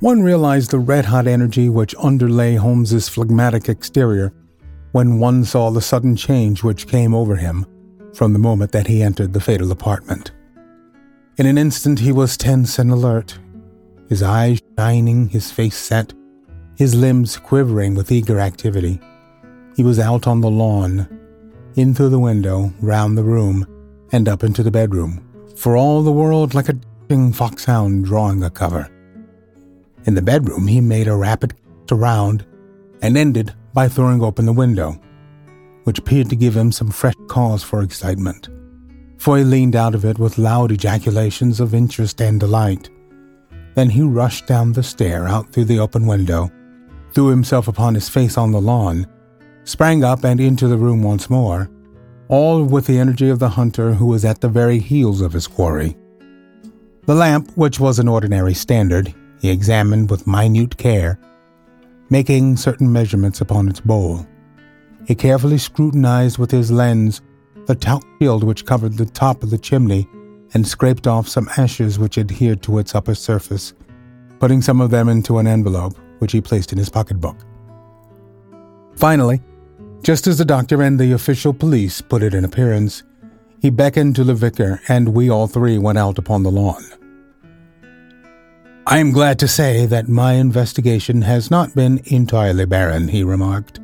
One 0.00 0.22
realized 0.22 0.70
the 0.70 0.78
red 0.78 1.04
hot 1.04 1.26
energy 1.26 1.68
which 1.68 1.94
underlay 1.98 2.54
Holmes's 2.54 3.10
phlegmatic 3.10 3.68
exterior 3.68 4.32
when 4.92 5.18
one 5.18 5.44
saw 5.44 5.70
the 5.70 5.82
sudden 5.82 6.16
change 6.16 6.62
which 6.62 6.88
came 6.88 7.14
over 7.14 7.36
him 7.36 7.66
from 8.14 8.32
the 8.32 8.38
moment 8.38 8.72
that 8.72 8.86
he 8.86 9.02
entered 9.02 9.34
the 9.34 9.40
fatal 9.40 9.70
apartment. 9.70 10.30
In 11.36 11.44
an 11.44 11.58
instant 11.58 11.98
he 11.98 12.10
was 12.10 12.38
tense 12.38 12.78
and 12.78 12.90
alert, 12.90 13.38
his 14.08 14.22
eyes 14.22 14.62
shining, 14.78 15.28
his 15.28 15.50
face 15.50 15.76
set, 15.76 16.14
his 16.78 16.94
limbs 16.94 17.36
quivering 17.36 17.96
with 17.96 18.12
eager 18.12 18.38
activity. 18.38 19.00
He 19.74 19.82
was 19.82 19.98
out 19.98 20.28
on 20.28 20.40
the 20.40 20.50
lawn, 20.50 21.08
in 21.74 21.92
through 21.92 22.10
the 22.10 22.20
window, 22.20 22.72
round 22.80 23.18
the 23.18 23.24
room, 23.24 23.66
and 24.12 24.28
up 24.28 24.44
into 24.44 24.62
the 24.62 24.70
bedroom, 24.70 25.20
for 25.56 25.76
all 25.76 26.04
the 26.04 26.12
world 26.12 26.54
like 26.54 26.68
a 26.68 26.74
dashing 26.74 27.32
foxhound 27.32 28.04
drawing 28.04 28.44
a 28.44 28.50
cover. 28.50 28.88
In 30.04 30.14
the 30.14 30.22
bedroom, 30.22 30.68
he 30.68 30.80
made 30.80 31.08
a 31.08 31.16
rapid 31.16 31.52
around 31.90 32.46
and 33.02 33.16
ended 33.16 33.52
by 33.74 33.88
throwing 33.88 34.22
open 34.22 34.46
the 34.46 34.52
window, 34.52 35.00
which 35.82 35.98
appeared 35.98 36.30
to 36.30 36.36
give 36.36 36.56
him 36.56 36.70
some 36.70 36.92
fresh 36.92 37.16
cause 37.26 37.64
for 37.64 37.82
excitement, 37.82 38.50
for 39.18 39.36
he 39.36 39.42
leaned 39.42 39.74
out 39.74 39.96
of 39.96 40.04
it 40.04 40.20
with 40.20 40.38
loud 40.38 40.70
ejaculations 40.70 41.58
of 41.58 41.74
interest 41.74 42.20
and 42.20 42.38
delight. 42.38 42.88
Then 43.74 43.90
he 43.90 44.02
rushed 44.02 44.46
down 44.46 44.72
the 44.72 44.84
stair 44.84 45.26
out 45.26 45.52
through 45.52 45.64
the 45.64 45.80
open 45.80 46.06
window 46.06 46.52
threw 47.18 47.30
himself 47.30 47.66
upon 47.66 47.96
his 47.96 48.08
face 48.08 48.38
on 48.38 48.52
the 48.52 48.60
lawn, 48.60 49.04
sprang 49.64 50.04
up 50.04 50.22
and 50.22 50.38
into 50.38 50.68
the 50.68 50.76
room 50.76 51.02
once 51.02 51.28
more, 51.28 51.68
all 52.28 52.62
with 52.62 52.86
the 52.86 52.96
energy 52.96 53.28
of 53.28 53.40
the 53.40 53.48
hunter 53.48 53.92
who 53.92 54.06
was 54.06 54.24
at 54.24 54.40
the 54.40 54.48
very 54.48 54.78
heels 54.78 55.20
of 55.20 55.32
his 55.32 55.48
quarry. 55.48 55.96
The 57.06 57.16
lamp, 57.16 57.50
which 57.56 57.80
was 57.80 57.98
an 57.98 58.06
ordinary 58.06 58.54
standard, 58.54 59.12
he 59.40 59.50
examined 59.50 60.10
with 60.10 60.28
minute 60.28 60.76
care, 60.76 61.18
making 62.08 62.56
certain 62.56 62.92
measurements 62.92 63.40
upon 63.40 63.68
its 63.68 63.80
bowl. 63.80 64.24
He 65.04 65.16
carefully 65.16 65.58
scrutinized 65.58 66.38
with 66.38 66.52
his 66.52 66.70
lens 66.70 67.20
the 67.66 67.74
talc 67.74 68.04
shield 68.22 68.44
which 68.44 68.64
covered 68.64 68.96
the 68.96 69.06
top 69.06 69.42
of 69.42 69.50
the 69.50 69.58
chimney 69.58 70.08
and 70.54 70.64
scraped 70.64 71.08
off 71.08 71.26
some 71.26 71.50
ashes 71.56 71.98
which 71.98 72.16
adhered 72.16 72.62
to 72.62 72.78
its 72.78 72.94
upper 72.94 73.16
surface, 73.16 73.74
putting 74.38 74.62
some 74.62 74.80
of 74.80 74.90
them 74.90 75.08
into 75.08 75.38
an 75.38 75.48
envelope 75.48 75.98
which 76.18 76.32
he 76.32 76.40
placed 76.40 76.72
in 76.72 76.78
his 76.78 76.88
pocketbook. 76.88 77.36
Finally, 78.96 79.40
just 80.02 80.26
as 80.26 80.38
the 80.38 80.44
doctor 80.44 80.82
and 80.82 80.98
the 80.98 81.12
official 81.12 81.52
police 81.52 82.00
put 82.00 82.22
it 82.22 82.34
in 82.34 82.44
appearance, 82.44 83.02
he 83.60 83.70
beckoned 83.70 84.14
to 84.16 84.24
the 84.24 84.34
vicar, 84.34 84.80
and 84.88 85.08
we 85.08 85.30
all 85.30 85.46
three 85.46 85.78
went 85.78 85.98
out 85.98 86.18
upon 86.18 86.42
the 86.42 86.50
lawn. 86.50 86.84
I 88.86 88.98
am 88.98 89.12
glad 89.12 89.38
to 89.40 89.48
say 89.48 89.84
that 89.86 90.08
my 90.08 90.34
investigation 90.34 91.22
has 91.22 91.50
not 91.50 91.74
been 91.74 92.00
entirely 92.06 92.64
barren, 92.64 93.08
he 93.08 93.22
remarked. 93.22 93.80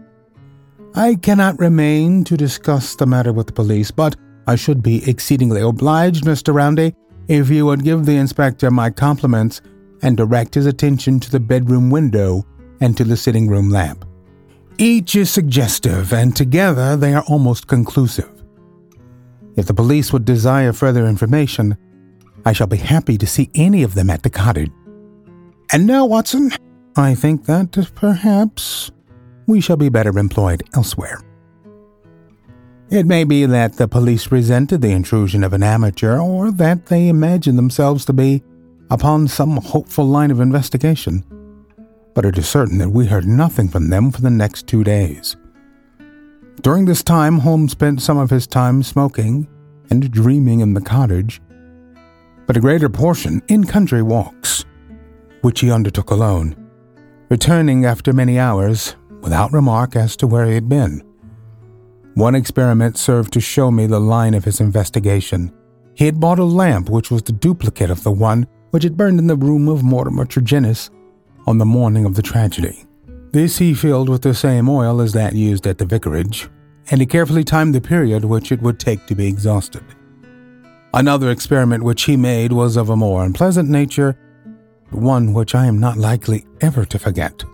I 0.94 1.16
cannot 1.16 1.58
remain 1.58 2.24
to 2.24 2.36
discuss 2.36 2.94
the 2.94 3.04
matter 3.04 3.32
with 3.32 3.48
the 3.48 3.52
police, 3.52 3.90
but 3.90 4.16
I 4.46 4.56
should 4.56 4.82
be 4.82 5.08
exceedingly 5.08 5.60
obliged, 5.60 6.24
Mr. 6.24 6.54
Roundhay, 6.54 6.94
if 7.28 7.50
you 7.50 7.66
would 7.66 7.84
give 7.84 8.06
the 8.06 8.16
inspector 8.16 8.70
my 8.70 8.90
compliments 8.90 9.60
and 10.04 10.16
direct 10.16 10.54
his 10.54 10.66
attention 10.66 11.18
to 11.18 11.30
the 11.30 11.40
bedroom 11.40 11.90
window 11.90 12.46
and 12.80 12.96
to 12.96 13.04
the 13.04 13.16
sitting 13.16 13.48
room 13.48 13.70
lamp. 13.70 14.04
Each 14.78 15.16
is 15.16 15.30
suggestive, 15.30 16.12
and 16.12 16.36
together 16.36 16.96
they 16.96 17.14
are 17.14 17.24
almost 17.26 17.66
conclusive. 17.66 18.30
If 19.56 19.66
the 19.66 19.74
police 19.74 20.12
would 20.12 20.24
desire 20.24 20.72
further 20.72 21.06
information, 21.06 21.76
I 22.44 22.52
shall 22.52 22.66
be 22.66 22.76
happy 22.76 23.16
to 23.18 23.26
see 23.26 23.50
any 23.54 23.82
of 23.82 23.94
them 23.94 24.10
at 24.10 24.22
the 24.22 24.30
cottage. 24.30 24.70
And 25.72 25.86
now, 25.86 26.04
Watson, 26.04 26.50
I 26.96 27.14
think 27.14 27.46
that 27.46 27.90
perhaps 27.94 28.90
we 29.46 29.60
shall 29.60 29.76
be 29.76 29.88
better 29.88 30.18
employed 30.18 30.62
elsewhere. 30.74 31.20
It 32.90 33.06
may 33.06 33.24
be 33.24 33.46
that 33.46 33.74
the 33.76 33.88
police 33.88 34.30
resented 34.30 34.82
the 34.82 34.90
intrusion 34.90 35.42
of 35.42 35.52
an 35.54 35.62
amateur, 35.62 36.18
or 36.18 36.50
that 36.50 36.86
they 36.86 37.08
imagined 37.08 37.56
themselves 37.56 38.04
to 38.04 38.12
be 38.12 38.42
upon 38.94 39.26
some 39.26 39.56
hopeful 39.56 40.06
line 40.06 40.30
of 40.30 40.38
investigation, 40.38 41.24
but 42.14 42.24
it 42.24 42.38
is 42.38 42.48
certain 42.48 42.78
that 42.78 42.90
we 42.90 43.04
heard 43.04 43.26
nothing 43.26 43.68
from 43.68 43.90
them 43.90 44.12
for 44.12 44.20
the 44.20 44.30
next 44.30 44.68
two 44.68 44.84
days. 44.84 45.36
During 46.62 46.84
this 46.84 47.02
time, 47.02 47.40
Holmes 47.40 47.72
spent 47.72 48.00
some 48.00 48.18
of 48.18 48.30
his 48.30 48.46
time 48.46 48.84
smoking 48.84 49.48
and 49.90 50.12
dreaming 50.12 50.60
in 50.60 50.74
the 50.74 50.80
cottage, 50.80 51.42
but 52.46 52.56
a 52.56 52.60
greater 52.60 52.88
portion 52.88 53.42
in 53.48 53.64
country 53.64 54.00
walks, 54.00 54.64
which 55.42 55.58
he 55.58 55.72
undertook 55.72 56.12
alone, 56.12 56.54
returning 57.28 57.84
after 57.84 58.12
many 58.12 58.38
hours 58.38 58.94
without 59.22 59.52
remark 59.52 59.96
as 59.96 60.14
to 60.18 60.28
where 60.28 60.46
he 60.46 60.54
had 60.54 60.68
been. 60.68 61.02
One 62.14 62.36
experiment 62.36 62.96
served 62.96 63.32
to 63.32 63.40
show 63.40 63.72
me 63.72 63.86
the 63.86 63.98
line 63.98 64.34
of 64.34 64.44
his 64.44 64.60
investigation. 64.60 65.52
He 65.96 66.06
had 66.06 66.20
bought 66.20 66.38
a 66.38 66.44
lamp 66.44 66.88
which 66.88 67.10
was 67.10 67.24
the 67.24 67.32
duplicate 67.32 67.90
of 67.90 68.04
the 68.04 68.12
one 68.12 68.46
which 68.74 68.82
had 68.82 68.96
burned 68.96 69.20
in 69.20 69.28
the 69.28 69.36
room 69.36 69.68
of 69.68 69.84
Mortimer 69.84 70.24
Tregennis 70.24 70.90
on 71.46 71.58
the 71.58 71.64
morning 71.64 72.04
of 72.04 72.16
the 72.16 72.22
tragedy. 72.22 72.84
This 73.30 73.58
he 73.58 73.72
filled 73.72 74.08
with 74.08 74.22
the 74.22 74.34
same 74.34 74.68
oil 74.68 75.00
as 75.00 75.12
that 75.12 75.32
used 75.32 75.64
at 75.68 75.78
the 75.78 75.84
vicarage, 75.84 76.48
and 76.90 77.00
he 77.00 77.06
carefully 77.06 77.44
timed 77.44 77.72
the 77.72 77.80
period 77.80 78.24
which 78.24 78.50
it 78.50 78.60
would 78.62 78.80
take 78.80 79.06
to 79.06 79.14
be 79.14 79.28
exhausted. 79.28 79.84
Another 80.92 81.30
experiment 81.30 81.84
which 81.84 82.02
he 82.02 82.16
made 82.16 82.50
was 82.50 82.76
of 82.76 82.90
a 82.90 82.96
more 82.96 83.24
unpleasant 83.24 83.70
nature, 83.70 84.18
one 84.90 85.32
which 85.32 85.54
I 85.54 85.66
am 85.66 85.78
not 85.78 85.96
likely 85.96 86.44
ever 86.60 86.84
to 86.84 86.98
forget. 86.98 87.44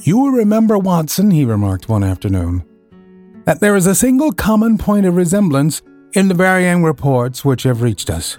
You 0.00 0.18
will 0.18 0.32
remember, 0.32 0.78
Watson, 0.78 1.30
he 1.30 1.44
remarked 1.44 1.88
one 1.88 2.02
afternoon, 2.02 2.64
that 3.44 3.60
there 3.60 3.76
is 3.76 3.86
a 3.86 3.94
single 3.94 4.32
common 4.32 4.78
point 4.78 5.06
of 5.06 5.14
resemblance 5.14 5.80
in 6.14 6.26
the 6.26 6.34
varying 6.34 6.82
reports 6.82 7.44
which 7.44 7.62
have 7.62 7.82
reached 7.82 8.10
us. 8.10 8.36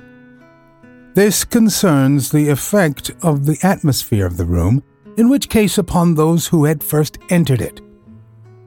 This 1.15 1.45
concerns 1.45 2.31
the 2.31 2.49
effect 2.49 3.11
of 3.21 3.45
the 3.45 3.59
atmosphere 3.61 4.25
of 4.25 4.37
the 4.37 4.45
room, 4.45 4.81
in 5.15 5.29
which 5.29 5.47
case 5.47 5.77
upon 5.77 6.15
those 6.15 6.47
who 6.47 6.65
had 6.65 6.83
first 6.83 7.19
entered 7.29 7.61
it. 7.61 7.81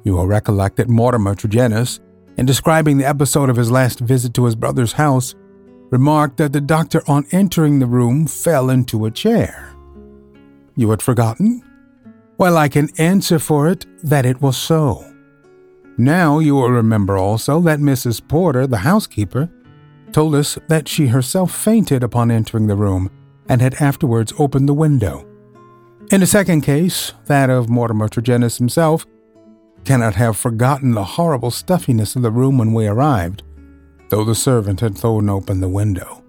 You 0.05 0.15
will 0.15 0.29
recollect 0.29 0.77
that 0.77 0.89
Mortimer 0.89 1.35
Tregennis, 1.35 1.99
in 2.37 2.47
describing 2.47 2.99
the 2.99 3.09
episode 3.09 3.51
of 3.51 3.57
his 3.57 3.73
last 3.73 3.99
visit 3.99 4.33
to 4.35 4.45
his 4.45 4.55
brother's 4.55 4.93
house, 4.93 5.35
remarked 5.91 6.37
that 6.37 6.53
the 6.53 6.61
doctor 6.61 7.03
on 7.09 7.27
entering 7.33 7.81
the 7.81 7.87
room 7.87 8.29
fell 8.29 8.71
into 8.71 9.07
a 9.07 9.11
chair. 9.11 9.75
You 10.77 10.91
had 10.91 11.03
forgotten? 11.03 11.63
Well, 12.39 12.57
I 12.57 12.69
can 12.69 12.91
answer 12.99 13.41
for 13.41 13.69
it 13.69 13.87
that 14.05 14.25
it 14.25 14.41
was 14.41 14.57
so. 14.57 15.05
Now 15.99 16.39
you 16.39 16.55
will 16.55 16.71
remember 16.71 17.17
also 17.17 17.61
that 17.63 17.81
Mrs. 17.81 18.21
Porter, 18.29 18.69
the 18.69 18.79
housekeeper, 18.79 19.51
told 20.17 20.35
us 20.35 20.59
that 20.69 20.89
she 20.89 21.09
herself 21.09 21.55
fainted 21.55 22.03
upon 22.03 22.31
entering 22.31 22.67
the 22.67 22.75
room 22.75 23.11
and 23.51 23.61
had 23.61 23.75
afterwards 23.75 24.33
opened 24.39 24.67
the 24.67 24.73
window. 24.73 25.29
In 26.11 26.21
the 26.21 26.27
second 26.27 26.63
case, 26.63 27.13
that 27.27 27.51
of 27.51 27.69
Mortimer 27.69 28.09
Tregennis 28.09 28.57
himself, 28.57 29.05
cannot 29.85 30.15
have 30.15 30.39
forgotten 30.39 30.93
the 30.93 31.05
horrible 31.05 31.51
stuffiness 31.51 32.17
of 32.17 32.23
the 32.23 32.31
room 32.31 32.57
when 32.57 32.73
we 32.73 32.87
arrived, 32.87 33.43
though 34.09 34.25
the 34.25 34.35
servant 34.35 34.81
had 34.81 34.97
thrown 34.97 35.29
open 35.29 35.61
the 35.61 35.69
window. 35.69 36.25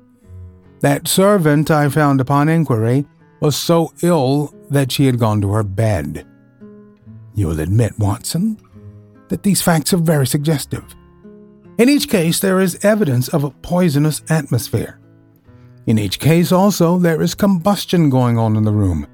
That 0.82 1.08
servant, 1.08 1.72
I 1.72 1.88
found 1.88 2.20
upon 2.20 2.50
inquiry, 2.50 3.06
was 3.40 3.56
so 3.56 3.94
ill 4.02 4.54
that 4.70 4.92
she 4.92 5.06
had 5.06 5.18
gone 5.18 5.40
to 5.40 5.54
her 5.54 5.64
bed. 5.64 6.28
You'll 7.36 7.62
admit, 7.62 7.98
Watson, 7.98 8.60
that 9.30 9.44
these 9.44 9.62
facts 9.62 9.94
are 9.94 9.98
very 9.98 10.28
suggestive. 10.28 10.84
In 11.78 11.90
each 11.90 12.10
case, 12.10 12.40
there 12.40 12.60
is 12.60 12.84
evidence 12.84 13.28
of 13.30 13.44
a 13.44 13.52
poisonous 13.52 14.24
atmosphere. 14.30 15.00
In 15.86 16.00
each 16.00 16.20
case, 16.20 16.52
also, 16.52 16.98
there 16.98 17.22
is 17.22 17.36
combustion 17.36 18.10
going 18.10 18.38
on 18.40 18.56
in 18.56 18.64
the 18.64 18.72
room. 18.72 19.06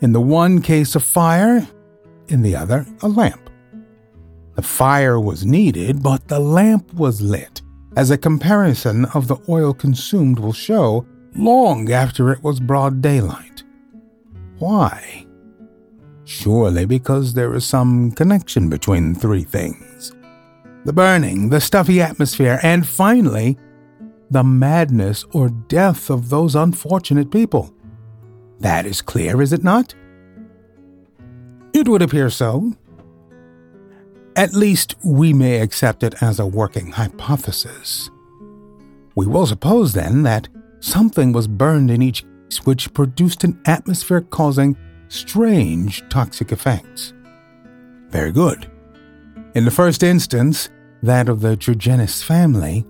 In 0.00 0.12
the 0.12 0.20
one 0.20 0.62
case, 0.62 0.94
a 0.94 1.00
fire, 1.00 1.68
in 2.28 2.40
the 2.40 2.56
other, 2.56 2.86
a 3.02 3.08
lamp. 3.08 3.50
The 4.54 4.62
fire 4.62 5.20
was 5.20 5.44
needed, 5.44 6.02
but 6.02 6.26
the 6.26 6.40
lamp 6.40 6.92
was 6.94 7.20
lit, 7.20 7.60
as 7.96 8.10
a 8.10 8.18
comparison 8.18 9.04
of 9.14 9.28
the 9.28 9.36
oil 9.48 9.74
consumed 9.74 10.38
will 10.38 10.54
show 10.54 11.06
long 11.36 11.92
after 11.92 12.32
it 12.32 12.42
was 12.42 12.60
broad 12.60 13.02
daylight. 13.02 13.62
Why? 14.58 15.26
Surely 16.24 16.86
because 16.86 17.34
there 17.34 17.52
is 17.54 17.66
some 17.66 18.12
connection 18.12 18.70
between 18.70 19.14
three 19.14 19.44
things 19.44 20.12
the 20.84 20.92
burning, 20.92 21.50
the 21.50 21.60
stuffy 21.60 22.00
atmosphere, 22.00 22.58
and 22.62 22.86
finally, 22.86 23.58
the 24.30 24.44
madness 24.44 25.24
or 25.32 25.48
death 25.48 26.10
of 26.10 26.28
those 26.28 26.54
unfortunate 26.54 27.30
people. 27.30 27.74
That 28.60 28.86
is 28.86 29.02
clear, 29.02 29.42
is 29.42 29.52
it 29.52 29.64
not? 29.64 29.94
It 31.72 31.88
would 31.88 32.02
appear 32.02 32.30
so. 32.30 32.72
At 34.36 34.54
least 34.54 34.94
we 35.04 35.32
may 35.32 35.60
accept 35.60 36.02
it 36.02 36.22
as 36.22 36.38
a 36.38 36.46
working 36.46 36.92
hypothesis. 36.92 38.10
We 39.14 39.26
will 39.26 39.46
suppose 39.46 39.92
then 39.92 40.22
that 40.22 40.48
something 40.80 41.32
was 41.32 41.48
burned 41.48 41.90
in 41.90 42.02
each 42.02 42.22
case 42.22 42.64
which 42.64 42.92
produced 42.94 43.44
an 43.44 43.60
atmosphere 43.66 44.22
causing 44.22 44.76
strange 45.08 46.02
toxic 46.08 46.50
effects. 46.50 47.12
Very 48.08 48.32
good. 48.32 48.68
In 49.54 49.64
the 49.64 49.70
first 49.72 50.04
instance, 50.04 50.70
that 51.02 51.28
of 51.28 51.40
the 51.40 51.56
Tregennis 51.56 52.22
family, 52.22 52.86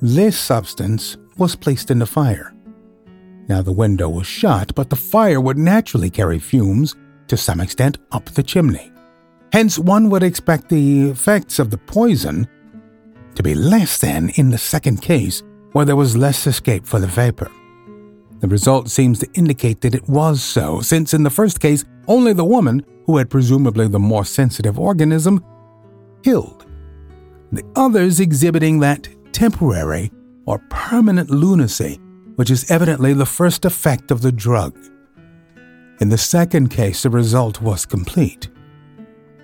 this 0.00 0.36
substance 0.36 1.16
was 1.36 1.54
placed 1.54 1.92
in 1.92 2.00
the 2.00 2.06
fire. 2.06 2.52
Now 3.48 3.62
the 3.62 3.72
window 3.72 4.08
was 4.08 4.26
shut, 4.26 4.74
but 4.74 4.90
the 4.90 4.96
fire 4.96 5.40
would 5.40 5.58
naturally 5.58 6.10
carry 6.10 6.40
fumes 6.40 6.96
to 7.28 7.36
some 7.36 7.60
extent 7.60 7.98
up 8.10 8.24
the 8.24 8.42
chimney. 8.42 8.92
Hence, 9.52 9.78
one 9.78 10.10
would 10.10 10.24
expect 10.24 10.68
the 10.68 11.10
effects 11.10 11.60
of 11.60 11.70
the 11.70 11.78
poison 11.78 12.48
to 13.36 13.42
be 13.44 13.54
less 13.54 13.98
than 13.98 14.30
in 14.30 14.50
the 14.50 14.58
second 14.58 15.02
case, 15.02 15.44
where 15.70 15.84
there 15.84 15.96
was 15.96 16.16
less 16.16 16.48
escape 16.48 16.84
for 16.84 16.98
the 16.98 17.06
vapor. 17.06 17.50
The 18.40 18.48
result 18.48 18.90
seems 18.90 19.20
to 19.20 19.32
indicate 19.34 19.82
that 19.82 19.94
it 19.94 20.08
was 20.08 20.42
so, 20.42 20.80
since 20.80 21.14
in 21.14 21.22
the 21.22 21.30
first 21.30 21.60
case, 21.60 21.84
only 22.08 22.32
the 22.32 22.44
woman, 22.44 22.84
who 23.06 23.18
had 23.18 23.30
presumably 23.30 23.86
the 23.86 24.00
more 24.00 24.24
sensitive 24.24 24.80
organism, 24.80 25.44
killed. 26.22 26.66
The 27.50 27.64
others 27.76 28.20
exhibiting 28.20 28.80
that 28.80 29.08
temporary 29.32 30.10
or 30.46 30.58
permanent 30.70 31.30
lunacy, 31.30 32.00
which 32.36 32.50
is 32.50 32.70
evidently 32.70 33.12
the 33.12 33.26
first 33.26 33.64
effect 33.64 34.10
of 34.10 34.22
the 34.22 34.32
drug. 34.32 34.76
In 36.00 36.08
the 36.08 36.18
second 36.18 36.68
case, 36.68 37.02
the 37.02 37.10
result 37.10 37.60
was 37.60 37.86
complete. 37.86 38.48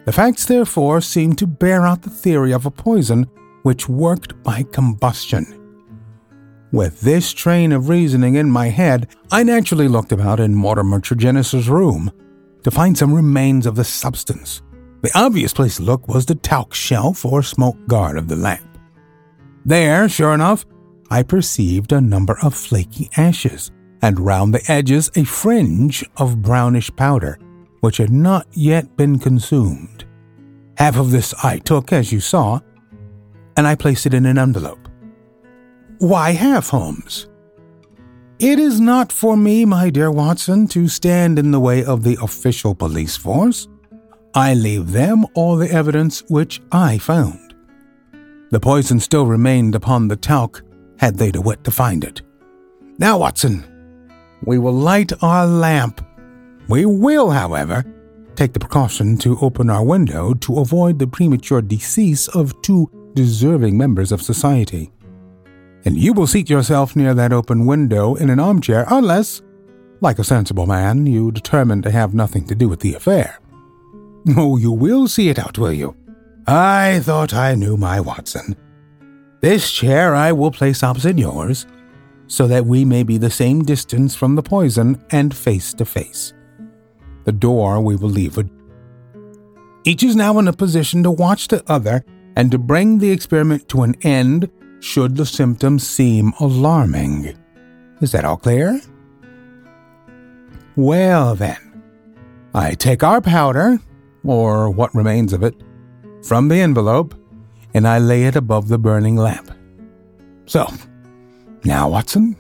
The 0.07 0.13
facts, 0.13 0.47
therefore, 0.47 1.01
seem 1.01 1.35
to 1.37 1.47
bear 1.47 1.87
out 1.87 2.03
the 2.03 2.11
theory 2.11 2.53
of 2.53 2.65
a 2.65 2.71
poison 2.71 3.27
which 3.63 3.89
worked 3.89 4.43
by 4.43 4.63
combustion. 4.63 5.55
With 6.73 7.01
this 7.01 7.33
train 7.33 7.73
of 7.73 7.89
reasoning 7.89 8.35
in 8.35 8.51
my 8.51 8.69
head, 8.69 9.09
I 9.31 9.43
naturally 9.43 9.89
looked 9.89 10.13
about 10.13 10.41
in 10.41 10.55
Mortimer 10.55 11.01
Tregennis's 11.01 11.69
room 11.69 12.11
to 12.63 12.71
find 12.71 12.97
some 12.97 13.15
remains 13.15 13.67
of 13.67 13.75
the 13.75 13.85
substance. 13.85 14.63
The 15.01 15.11
obvious 15.15 15.53
place 15.53 15.77
to 15.77 15.83
look 15.83 16.09
was 16.09 16.27
the 16.27 16.35
talc 16.35 16.75
shelf 16.75 17.25
or 17.25 17.43
smoke 17.43 17.77
guard 17.87 18.19
of 18.19 18.27
the 18.27 18.37
lamp. 18.37 18.79
There, 19.65 20.09
sure 20.09 20.35
enough, 20.35 20.67
I 21.11 21.23
perceived 21.23 21.93
a 21.93 22.01
number 22.01 22.37
of 22.43 22.55
flaky 22.55 23.09
ashes, 23.17 23.71
and 24.03 24.19
round 24.19 24.55
the 24.55 24.71
edges 24.71 25.11
a 25.15 25.25
fringe 25.25 26.05
of 26.17 26.43
brownish 26.43 26.91
powder, 26.97 27.39
which 27.81 27.99
had 27.99 28.11
not 28.11 28.47
yet 28.53 28.97
been 28.97 29.19
consumed. 29.19 30.05
Half 30.77 30.97
of 30.97 31.11
this 31.11 31.33
I 31.43 31.59
took, 31.59 31.93
as 31.93 32.13
you 32.13 32.21
saw, 32.21 32.61
and 33.57 33.67
I 33.67 33.75
placed 33.75 34.07
it 34.07 34.15
in 34.15 34.27
an 34.27 34.39
envelope. 34.39 34.89
Why 35.99 36.33
half, 36.33 36.69
Holmes? 36.69 37.29
It 38.39 38.61
is 38.61 38.81
not 38.81 39.11
for 39.11 39.37
me, 39.37 39.65
my 39.65 39.91
dear 39.91 40.11
Watson, 40.13 40.69
to 40.69 40.87
stand 40.87 41.39
in 41.39 41.51
the 41.51 41.59
way 41.59 41.85
of 41.85 42.05
the 42.05 42.17
official 42.23 42.75
police 42.75 43.17
force. 43.17 43.67
I 44.39 44.55
leave 44.55 44.93
them 44.93 45.27
all 45.35 45.57
the 45.57 45.69
evidence 45.69 46.23
which 46.29 46.63
I 46.71 46.99
found. 46.99 47.57
The 48.51 48.61
poison 48.61 49.01
still 49.01 49.27
remained 49.27 49.75
upon 49.75 50.07
the 50.07 50.15
talc 50.15 50.63
had 51.01 51.17
they 51.17 51.33
the 51.33 51.41
wit 51.41 51.65
to 51.65 51.73
find 51.73 52.05
it. 52.05 52.23
Now, 52.99 53.19
Watson, 53.19 53.65
we 54.45 54.59
will 54.59 54.73
light 54.73 55.13
our 55.23 55.45
lamp. 55.45 56.07
We 56.69 56.87
will, 56.87 57.31
however, 57.31 57.85
take 58.37 58.53
the 58.53 58.61
precaution 58.61 59.19
to 59.19 59.37
open 59.41 59.71
our 59.71 59.83
window 59.83 60.35
to 60.35 60.61
avoid 60.61 61.01
the 61.01 61.09
premature 61.09 61.61
decease 61.61 62.29
of 62.29 62.63
two 62.63 62.89
deserving 63.15 63.77
members 63.77 64.13
of 64.13 64.23
society 64.23 64.93
and 65.85 65.97
you 65.97 66.13
will 66.13 66.27
seat 66.27 66.51
yourself 66.51 66.95
near 66.95 67.15
that 67.15 67.33
open 67.33 67.67
window 67.67 68.15
in 68.15 68.31
an 68.31 68.39
armchair 68.39 68.85
unless, 68.91 69.43
like 70.01 70.19
a 70.19 70.25
sensible 70.25 70.67
man, 70.67 71.07
you 71.07 71.33
determine 71.33 71.83
to 71.83 71.91
have 71.91 72.15
nothing 72.15 72.47
to 72.47 72.55
do 72.55 72.69
with 72.69 72.81
the 72.81 72.95
affair. 72.95 73.41
Oh, 74.37 74.57
you 74.57 74.73
will 74.73 75.09
see 75.09 75.29
it 75.29 75.39
out, 75.39 75.59
will 75.59 75.73
you? 75.73 75.97
I 76.47 77.01
thought 77.03 77.35
I 77.35 77.55
knew 77.55 77.77
my 77.77 78.01
Watson. 78.01 78.57
This 79.41 79.71
chair 79.71 80.15
I 80.15 80.33
will 80.33 80.51
place 80.51 80.83
opposite 80.83 81.19
yours, 81.19 81.67
so 82.27 82.47
that 82.47 82.67
we 82.67 82.85
may 82.85 83.03
be 83.03 83.19
the 83.19 83.31
same 83.31 83.63
distance 83.63 84.15
from 84.15 84.35
the 84.35 84.43
poison 84.43 85.03
and 85.11 85.35
face 85.35 85.73
to 85.75 85.85
face. 85.85 86.33
The 87.25 87.33
door 87.33 87.81
we 87.81 87.97
will 87.97 88.11
leave. 88.11 88.39
Each 89.85 90.03
is 90.03 90.17
now 90.17 90.39
in 90.39 90.49
a 90.49 90.53
position 90.53 91.03
to 91.03 91.11
watch 91.11 91.49
the 91.49 91.63
other 91.71 92.05
and 92.37 92.51
to 92.51 92.59
bring 92.59 92.99
the 92.99 93.11
experiment 93.11 93.69
to 93.69 93.83
an 93.83 93.95
end 94.03 94.51
should 94.81 95.17
the 95.17 95.27
symptoms 95.27 95.87
seem 95.87 96.33
alarming. 96.41 97.37
Is 98.01 98.13
that 98.13 98.25
all 98.25 98.37
clear? 98.37 98.81
Well, 100.77 101.35
then, 101.35 101.83
I 102.55 102.75
take 102.75 103.03
our 103.03 103.21
powder, 103.21 103.81
or 104.29 104.71
what 104.71 104.95
remains 104.95 105.33
of 105.33 105.43
it, 105.43 105.55
from 106.23 106.49
the 106.49 106.61
envelope, 106.61 107.15
and 107.75 107.87
I 107.87 107.99
lay 107.99 108.25
it 108.25 108.37
above 108.37 108.69
the 108.69 108.79
burning 108.79 109.17
lamp. 109.17 109.51
So, 110.47 110.67
now, 111.65 111.89
Watson, 111.89 112.37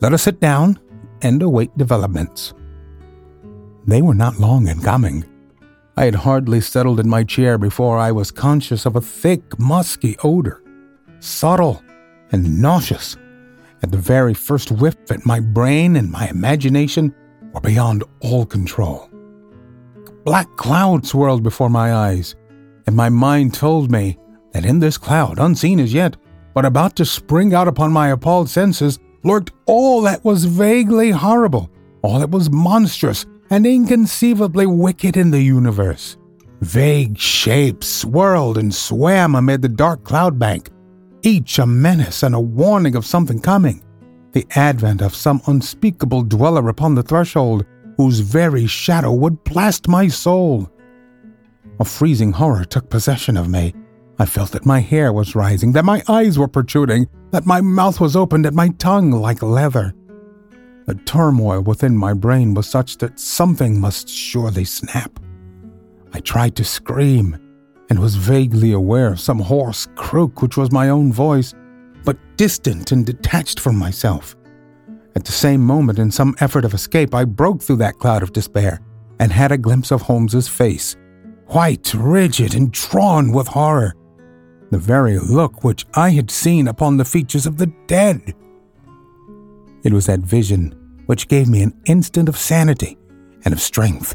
let 0.00 0.12
us 0.12 0.22
sit 0.22 0.40
down 0.40 0.78
and 1.22 1.42
await 1.42 1.76
developments. 1.76 2.54
They 3.86 4.02
were 4.02 4.14
not 4.14 4.38
long 4.38 4.68
in 4.68 4.80
coming. 4.80 5.24
I 5.96 6.04
had 6.04 6.14
hardly 6.14 6.60
settled 6.60 7.00
in 7.00 7.08
my 7.08 7.24
chair 7.24 7.58
before 7.58 7.98
I 7.98 8.12
was 8.12 8.30
conscious 8.30 8.86
of 8.86 8.96
a 8.96 9.00
thick, 9.00 9.58
musky 9.58 10.16
odor 10.22 10.62
subtle, 11.20 11.82
and 12.32 12.60
nauseous. 12.60 13.16
At 13.82 13.92
the 13.92 13.98
very 13.98 14.34
first 14.34 14.70
whiff 14.70 14.96
at 15.10 15.24
my 15.24 15.40
brain 15.40 15.96
and 15.96 16.10
my 16.10 16.28
imagination 16.28 17.14
were 17.52 17.60
beyond 17.60 18.04
all 18.20 18.44
control. 18.44 19.08
Black 20.24 20.48
clouds 20.56 21.10
swirled 21.10 21.42
before 21.42 21.70
my 21.70 21.94
eyes, 21.94 22.34
and 22.86 22.96
my 22.96 23.08
mind 23.08 23.54
told 23.54 23.90
me 23.90 24.18
that 24.52 24.64
in 24.64 24.78
this 24.78 24.98
cloud, 24.98 25.38
unseen 25.38 25.80
as 25.80 25.92
yet, 25.92 26.16
but 26.54 26.64
about 26.64 26.96
to 26.96 27.04
spring 27.04 27.54
out 27.54 27.68
upon 27.68 27.92
my 27.92 28.08
appalled 28.08 28.48
senses, 28.48 28.98
lurked 29.24 29.52
all 29.66 30.02
that 30.02 30.24
was 30.24 30.44
vaguely 30.44 31.10
horrible, 31.10 31.70
all 32.02 32.18
that 32.18 32.30
was 32.30 32.50
monstrous 32.50 33.26
and 33.50 33.66
inconceivably 33.66 34.66
wicked 34.66 35.16
in 35.16 35.30
the 35.30 35.40
universe. 35.40 36.16
Vague 36.60 37.16
shapes 37.16 37.86
swirled 37.86 38.58
and 38.58 38.74
swam 38.74 39.34
amid 39.34 39.62
the 39.62 39.68
dark 39.68 40.02
cloud 40.04 40.38
bank, 40.38 40.70
each 41.22 41.58
a 41.58 41.66
menace 41.66 42.22
and 42.22 42.34
a 42.34 42.40
warning 42.40 42.96
of 42.96 43.06
something 43.06 43.40
coming, 43.40 43.82
the 44.32 44.46
advent 44.56 45.00
of 45.00 45.14
some 45.14 45.40
unspeakable 45.46 46.22
dweller 46.22 46.68
upon 46.68 46.94
the 46.94 47.02
threshold 47.02 47.64
whose 47.98 48.20
very 48.20 48.66
shadow 48.66 49.12
would 49.12 49.44
blast 49.44 49.88
my 49.88 50.08
soul. 50.08 50.70
A 51.80 51.84
freezing 51.84 52.32
horror 52.32 52.64
took 52.64 52.88
possession 52.88 53.36
of 53.36 53.48
me. 53.48 53.74
I 54.18 54.24
felt 54.24 54.52
that 54.52 54.64
my 54.64 54.80
hair 54.80 55.12
was 55.12 55.34
rising, 55.34 55.72
that 55.72 55.84
my 55.84 56.02
eyes 56.08 56.38
were 56.38 56.48
protruding, 56.48 57.08
that 57.32 57.44
my 57.44 57.60
mouth 57.60 58.00
was 58.00 58.16
opened, 58.16 58.46
and 58.46 58.56
my 58.56 58.68
tongue 58.78 59.10
like 59.10 59.42
leather. 59.42 59.94
The 60.86 60.94
turmoil 60.94 61.60
within 61.60 61.96
my 61.96 62.14
brain 62.14 62.54
was 62.54 62.66
such 62.66 62.96
that 62.98 63.20
something 63.20 63.78
must 63.80 64.08
surely 64.08 64.64
snap. 64.64 65.20
I 66.14 66.20
tried 66.20 66.56
to 66.56 66.64
scream, 66.64 67.36
and 67.90 67.98
was 67.98 68.14
vaguely 68.14 68.72
aware 68.72 69.12
of 69.12 69.20
some 69.20 69.38
hoarse 69.40 69.88
croak 69.96 70.40
which 70.40 70.56
was 70.56 70.72
my 70.72 70.88
own 70.88 71.12
voice, 71.12 71.54
but 72.04 72.16
distant 72.36 72.92
and 72.92 73.04
detached 73.04 73.60
from 73.60 73.76
myself. 73.76 74.36
At 75.18 75.24
the 75.24 75.32
same 75.32 75.62
moment, 75.62 75.98
in 75.98 76.12
some 76.12 76.36
effort 76.38 76.64
of 76.64 76.72
escape, 76.72 77.12
I 77.12 77.24
broke 77.24 77.60
through 77.60 77.78
that 77.78 77.98
cloud 77.98 78.22
of 78.22 78.32
despair 78.32 78.78
and 79.18 79.32
had 79.32 79.50
a 79.50 79.58
glimpse 79.58 79.90
of 79.90 80.02
Holmes's 80.02 80.46
face, 80.46 80.94
white, 81.48 81.92
rigid, 81.92 82.54
and 82.54 82.70
drawn 82.70 83.32
with 83.32 83.48
horror, 83.48 83.96
the 84.70 84.78
very 84.78 85.18
look 85.18 85.64
which 85.64 85.84
I 85.94 86.10
had 86.10 86.30
seen 86.30 86.68
upon 86.68 86.98
the 86.98 87.04
features 87.04 87.46
of 87.46 87.56
the 87.56 87.66
dead. 87.88 88.32
It 89.82 89.92
was 89.92 90.06
that 90.06 90.20
vision 90.20 91.02
which 91.06 91.26
gave 91.26 91.48
me 91.48 91.62
an 91.62 91.74
instant 91.86 92.28
of 92.28 92.38
sanity 92.38 92.96
and 93.44 93.52
of 93.52 93.60
strength. 93.60 94.14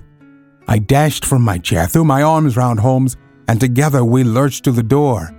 I 0.70 0.80
dashed 0.80 1.26
from 1.26 1.42
my 1.42 1.58
chair, 1.58 1.86
threw 1.86 2.06
my 2.06 2.24
arms 2.24 2.56
round 2.56 2.80
Holmes, 2.80 3.18
and 3.50 3.60
together 3.60 4.06
we 4.06 4.24
lurched 4.24 4.64
to 4.64 4.72
the 4.72 4.82
door, 4.82 5.32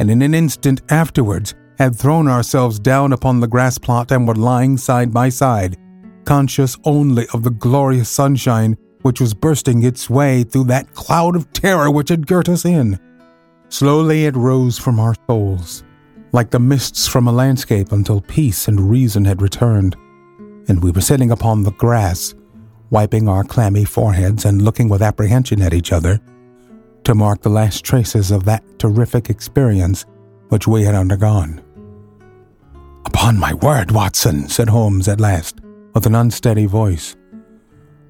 and 0.00 0.10
in 0.10 0.20
an 0.22 0.34
instant 0.34 0.82
afterwards 0.90 1.54
had 1.78 1.94
thrown 1.96 2.28
ourselves 2.28 2.78
down 2.78 3.12
upon 3.12 3.40
the 3.40 3.46
grass 3.46 3.78
plot 3.78 4.10
and 4.10 4.26
were 4.26 4.34
lying 4.34 4.76
side 4.76 5.12
by 5.12 5.28
side, 5.28 5.76
conscious 6.24 6.76
only 6.84 7.26
of 7.32 7.42
the 7.42 7.50
glorious 7.50 8.08
sunshine 8.08 8.76
which 9.02 9.20
was 9.20 9.34
bursting 9.34 9.82
its 9.82 10.10
way 10.10 10.42
through 10.42 10.64
that 10.64 10.92
cloud 10.94 11.36
of 11.36 11.52
terror 11.52 11.90
which 11.90 12.08
had 12.08 12.26
girt 12.26 12.48
us 12.48 12.64
in. 12.64 12.98
Slowly 13.68 14.24
it 14.24 14.36
rose 14.36 14.78
from 14.78 14.98
our 14.98 15.14
souls, 15.26 15.84
like 16.32 16.50
the 16.50 16.58
mists 16.58 17.06
from 17.06 17.28
a 17.28 17.32
landscape, 17.32 17.92
until 17.92 18.20
peace 18.20 18.68
and 18.68 18.90
reason 18.90 19.24
had 19.24 19.42
returned, 19.42 19.96
and 20.68 20.82
we 20.82 20.90
were 20.90 21.00
sitting 21.00 21.30
upon 21.30 21.62
the 21.62 21.72
grass, 21.72 22.34
wiping 22.90 23.28
our 23.28 23.44
clammy 23.44 23.84
foreheads 23.84 24.44
and 24.44 24.62
looking 24.62 24.88
with 24.88 25.02
apprehension 25.02 25.62
at 25.62 25.74
each 25.74 25.92
other 25.92 26.20
to 27.04 27.14
mark 27.14 27.40
the 27.42 27.48
last 27.48 27.84
traces 27.84 28.32
of 28.32 28.44
that 28.44 28.64
terrific 28.80 29.30
experience 29.30 30.04
which 30.48 30.66
we 30.66 30.82
had 30.82 30.94
undergone. 30.94 31.62
Upon 33.06 33.38
my 33.38 33.54
word, 33.54 33.92
Watson, 33.92 34.48
said 34.48 34.68
Holmes 34.68 35.06
at 35.08 35.20
last, 35.20 35.60
with 35.94 36.06
an 36.06 36.16
unsteady 36.16 36.66
voice, 36.66 37.16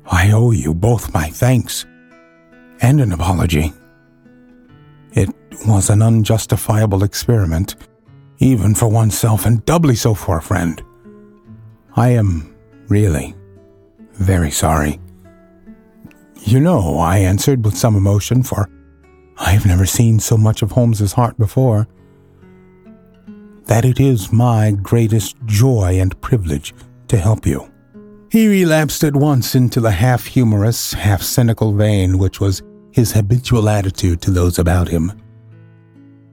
I 0.07 0.33
owe 0.33 0.53
you 0.53 0.73
both 0.73 1.13
my 1.13 1.29
thanks 1.29 1.85
and 2.81 3.01
an 3.01 3.13
apology. 3.13 3.73
It 5.13 5.29
was 5.67 5.91
an 5.91 6.01
unjustifiable 6.01 7.05
experiment, 7.05 7.77
even 8.39 8.75
for 8.75 8.89
oneself, 8.89 9.45
and 9.45 9.65
doubly 9.67 9.97
so 9.97 10.15
for 10.15 10.39
a 10.39 10.43
friend. 10.43 10.83
I 11.95 12.09
am 12.11 12.57
really 12.89 13.35
very 14.15 14.51
sorry. 14.51 14.99
You 16.41 16.61
know, 16.61 16.99
I 16.99 17.19
answered 17.19 17.65
with 17.65 17.77
some 17.77 17.97
emotion, 17.97 18.43
for 18.43 18.69
I've 19.37 19.67
never 19.67 19.85
seen 19.85 20.21
so 20.21 20.39
much 20.39 20.63
of 20.63 20.73
Holmes's 20.73 21.13
heart 21.13 21.37
before. 21.39 21.87
That 23.67 23.85
it 23.85 24.01
is 24.01 24.33
my 24.33 24.73
greatest 24.73 25.37
joy 25.45 26.01
and 26.01 26.21
privilege 26.21 26.75
to 27.09 27.17
help 27.17 27.47
you. 27.47 27.71
He 28.31 28.49
relapsed 28.49 29.05
at 29.05 29.15
once 29.15 29.55
into 29.55 29.81
the 29.81 29.93
half 29.93 30.25
humorous, 30.25 30.93
half 30.93 31.23
cynical 31.23 31.73
vein 31.73 32.19
which 32.19 32.41
was 32.41 32.63
his 32.93 33.13
habitual 33.13 33.69
attitude 33.69 34.21
to 34.23 34.31
those 34.31 34.59
about 34.59 34.89
him. 34.89 35.13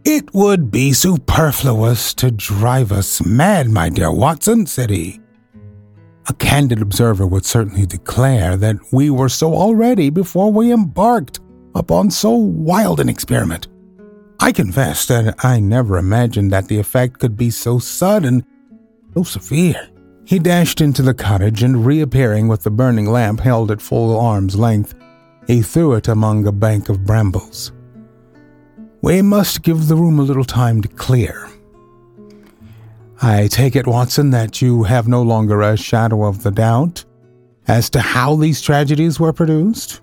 It 0.06 0.34
would 0.34 0.70
be 0.70 0.92
superfluous 0.94 2.14
to 2.16 2.32
drive 2.32 2.92
us 2.92 3.26
mad, 3.26 3.70
my 3.70 3.90
dear 3.90 4.12
Watson, 4.12 4.66
said 4.66 4.90
he. 4.90 5.20
A 6.28 6.34
candid 6.34 6.82
observer 6.82 7.28
would 7.28 7.46
certainly 7.46 7.86
declare 7.86 8.56
that 8.58 8.78
we 8.92 9.10
were 9.10 9.30
so 9.30 9.54
already 9.54 10.10
before 10.10 10.52
we 10.52 10.72
embarked 10.72 11.40
upon 11.76 12.12
so 12.12 12.32
wild 12.32 13.00
an 13.00 13.10
experiment. 13.10 13.68
I 14.40 14.52
confess 14.52 15.06
that 15.08 15.36
I 15.44 15.60
never 15.60 15.98
imagined 15.98 16.52
that 16.52 16.68
the 16.68 16.80
effect 16.80 17.20
could 17.20 17.38
be 17.38 17.50
so 17.50 17.80
sudden, 17.80 18.46
so 19.14 19.24
severe. 19.24 19.90
He 20.26 20.40
dashed 20.40 20.82
into 20.82 21.02
the 21.02 21.14
cottage 21.14 21.64
and, 21.64 21.86
reappearing 21.86 22.48
with 22.48 22.64
the 22.64 22.72
burning 22.72 23.06
lamp 23.06 23.40
held 23.40 23.72
at 23.72 23.82
full 23.82 24.20
arm's 24.20 24.56
length, 24.56 24.96
he 25.48 25.62
threw 25.62 25.94
it 25.94 26.08
among 26.08 26.48
a 26.48 26.52
bank 26.52 26.90
of 26.90 27.06
brambles. 27.06 27.72
We 29.02 29.22
must 29.22 29.64
give 29.64 29.88
the 29.88 29.96
room 29.96 30.20
a 30.20 30.24
little 30.24 30.46
time 30.46 30.82
to 30.82 30.88
clear. 30.88 31.50
I 33.22 33.48
take 33.48 33.76
it, 33.76 33.88
Watson, 33.88 34.30
that 34.32 34.62
you 34.62 34.84
have 34.84 35.08
no 35.08 35.22
longer 35.22 35.62
a 35.62 35.78
shadow 35.78 36.24
of 36.26 36.44
the 36.44 36.52
doubt 36.52 37.04
as 37.68 37.90
to 37.92 38.02
how 38.02 38.36
these 38.36 38.62
tragedies 38.62 39.20
were 39.20 39.34
produced? 39.34 40.02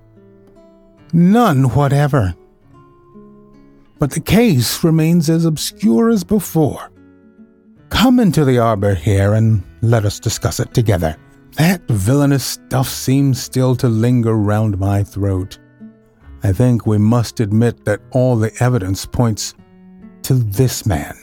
None 1.12 1.64
whatever. 1.70 2.34
But 4.00 4.10
the 4.12 4.20
case 4.20 4.82
remains 4.82 5.28
as 5.28 5.44
obscure 5.44 6.08
as 6.08 6.24
before. 6.24 6.90
Come 7.90 8.18
into 8.18 8.46
the 8.46 8.58
arbor 8.58 8.94
here 8.94 9.34
and 9.34 9.62
let 9.82 10.06
us 10.06 10.18
discuss 10.18 10.58
it 10.58 10.72
together. 10.72 11.16
That 11.58 11.82
villainous 11.88 12.44
stuff 12.44 12.88
seems 12.88 13.42
still 13.42 13.76
to 13.76 13.88
linger 13.88 14.34
round 14.34 14.78
my 14.78 15.04
throat. 15.04 15.58
I 16.42 16.52
think 16.52 16.86
we 16.86 16.96
must 16.96 17.40
admit 17.40 17.84
that 17.84 18.00
all 18.12 18.36
the 18.36 18.52
evidence 18.60 19.04
points 19.04 19.54
to 20.22 20.34
this 20.34 20.86
man, 20.86 21.14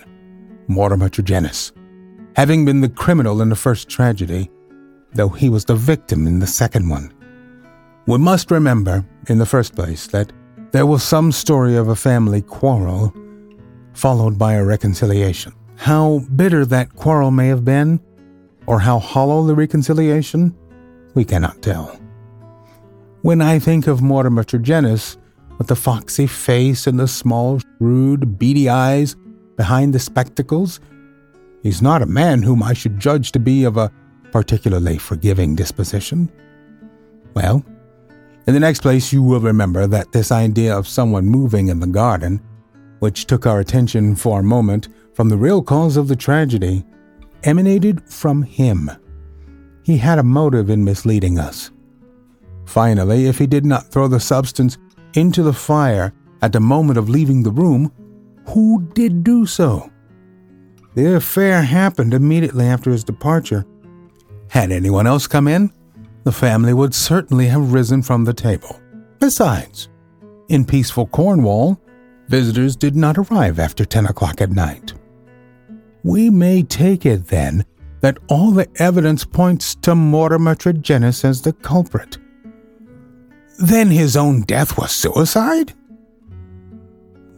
Mortimer 0.67 1.09
Tregennis, 1.09 1.71
having 2.35 2.63
been 2.63 2.81
the 2.81 2.89
criminal 2.89 3.41
in 3.41 3.49
the 3.49 3.55
first 3.55 3.89
tragedy, 3.89 4.51
though 5.13 5.29
he 5.29 5.49
was 5.49 5.65
the 5.65 5.75
victim 5.75 6.27
in 6.27 6.37
the 6.37 6.45
second 6.45 6.87
one. 6.87 7.11
We 8.05 8.19
must 8.19 8.51
remember, 8.51 9.03
in 9.29 9.39
the 9.39 9.45
first 9.47 9.73
place, 9.73 10.05
that 10.07 10.31
there 10.71 10.85
was 10.85 11.03
some 11.03 11.31
story 11.31 11.75
of 11.75 11.87
a 11.87 11.95
family 11.95 12.41
quarrel, 12.41 13.13
followed 13.93 14.37
by 14.37 14.53
a 14.53 14.63
reconciliation. 14.63 15.53
How 15.75 16.19
bitter 16.35 16.65
that 16.65 16.95
quarrel 16.95 17.31
may 17.31 17.47
have 17.47 17.63
been, 17.63 17.99
or 18.65 18.79
how 18.79 18.99
hollow 18.99 19.45
the 19.45 19.55
reconciliation, 19.55 20.55
we 21.13 21.23
cannot 21.23 21.61
tell. 21.61 21.99
When 23.21 23.41
I 23.41 23.59
think 23.59 23.87
of 23.87 24.01
Mortimer 24.01 24.43
Tregennis, 24.43 25.17
with 25.57 25.67
the 25.67 25.75
foxy 25.75 26.27
face 26.27 26.85
and 26.85 26.99
the 26.99 27.07
small, 27.07 27.59
shrewd, 27.77 28.37
beady 28.37 28.69
eyes 28.69 29.15
behind 29.55 29.93
the 29.93 29.99
spectacles, 29.99 30.79
he's 31.63 31.81
not 31.81 32.01
a 32.01 32.05
man 32.05 32.43
whom 32.43 32.61
I 32.61 32.73
should 32.73 32.99
judge 32.99 33.31
to 33.31 33.39
be 33.39 33.63
of 33.63 33.77
a 33.77 33.91
particularly 34.31 34.97
forgiving 34.97 35.55
disposition. 35.55 36.31
Well, 37.33 37.65
in 38.47 38.53
the 38.53 38.59
next 38.59 38.79
place, 38.79 39.11
you 39.11 39.21
will 39.21 39.41
remember 39.41 39.87
that 39.87 40.13
this 40.13 40.31
idea 40.31 40.75
of 40.75 40.87
someone 40.87 41.25
moving 41.25 41.67
in 41.67 41.81
the 41.81 41.87
garden, 41.87 42.41
which 42.99 43.25
took 43.25 43.45
our 43.45 43.59
attention 43.59 44.15
for 44.15 44.39
a 44.39 44.43
moment 44.43 44.87
from 45.13 45.27
the 45.27 45.37
real 45.37 45.61
cause 45.61 45.97
of 45.97 46.07
the 46.07 46.15
tragedy, 46.15 46.85
emanated 47.43 48.01
from 48.09 48.41
him. 48.41 48.89
He 49.83 49.97
had 49.97 50.17
a 50.17 50.23
motive 50.23 50.69
in 50.69 50.83
misleading 50.83 51.37
us. 51.37 51.71
Finally, 52.65 53.27
if 53.27 53.37
he 53.37 53.47
did 53.47 53.65
not 53.65 53.91
throw 53.91 54.07
the 54.07 54.19
substance 54.19 54.77
into 55.13 55.43
the 55.43 55.53
fire 55.53 56.13
at 56.41 56.53
the 56.53 56.59
moment 56.59 56.97
of 56.97 57.09
leaving 57.09 57.43
the 57.43 57.51
room, 57.51 57.91
who 58.47 58.87
did 58.93 59.23
do 59.23 59.45
so? 59.45 59.91
The 60.95 61.15
affair 61.15 61.61
happened 61.61 62.13
immediately 62.13 62.65
after 62.65 62.91
his 62.91 63.03
departure. 63.03 63.65
Had 64.49 64.71
anyone 64.71 65.05
else 65.05 65.27
come 65.27 65.47
in, 65.47 65.71
the 66.27 66.31
family 66.33 66.73
would 66.73 66.93
certainly 66.93 67.47
have 67.47 67.71
risen 67.71 68.01
from 68.01 68.25
the 68.25 68.33
table. 68.33 68.81
Besides, 69.17 69.87
in 70.49 70.65
peaceful 70.65 71.07
Cornwall, 71.07 71.79
visitors 72.27 72.75
did 72.75 72.97
not 72.97 73.17
arrive 73.17 73.59
after 73.59 73.85
10 73.85 74.07
o'clock 74.07 74.41
at 74.41 74.51
night. 74.51 74.93
We 76.03 76.29
may 76.29 76.63
take 76.63 77.05
it 77.05 77.27
then 77.27 77.63
that 78.01 78.17
all 78.27 78.51
the 78.51 78.67
evidence 78.75 79.23
points 79.23 79.73
to 79.75 79.95
Mortimer 79.95 80.53
Tregennis 80.55 81.23
as 81.23 81.43
the 81.43 81.53
culprit. 81.53 82.17
Then 83.57 83.89
his 83.89 84.17
own 84.17 84.41
death 84.41 84.77
was 84.77 84.91
suicide? 84.91 85.71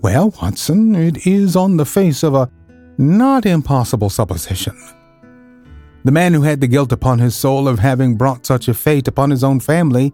Well, 0.01 0.33
Watson, 0.41 0.95
it 0.95 1.27
is 1.27 1.55
on 1.55 1.77
the 1.77 1.85
face 1.85 2.23
of 2.23 2.33
a 2.33 2.49
not 2.97 3.45
impossible 3.45 4.09
supposition. 4.09 4.75
The 6.03 6.11
man 6.11 6.33
who 6.33 6.43
had 6.43 6.61
the 6.61 6.67
guilt 6.67 6.91
upon 6.91 7.19
his 7.19 7.35
soul 7.35 7.67
of 7.67 7.79
having 7.79 8.15
brought 8.15 8.45
such 8.45 8.67
a 8.67 8.73
fate 8.73 9.07
upon 9.07 9.29
his 9.29 9.43
own 9.43 9.59
family 9.59 10.13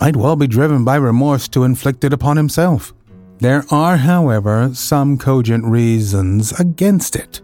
might 0.00 0.16
well 0.16 0.36
be 0.36 0.46
driven 0.46 0.84
by 0.84 0.96
remorse 0.96 1.48
to 1.48 1.64
inflict 1.64 2.04
it 2.04 2.12
upon 2.12 2.36
himself. 2.36 2.92
There 3.38 3.64
are, 3.70 3.96
however, 3.96 4.70
some 4.74 5.16
cogent 5.16 5.64
reasons 5.64 6.52
against 6.60 7.16
it. 7.16 7.40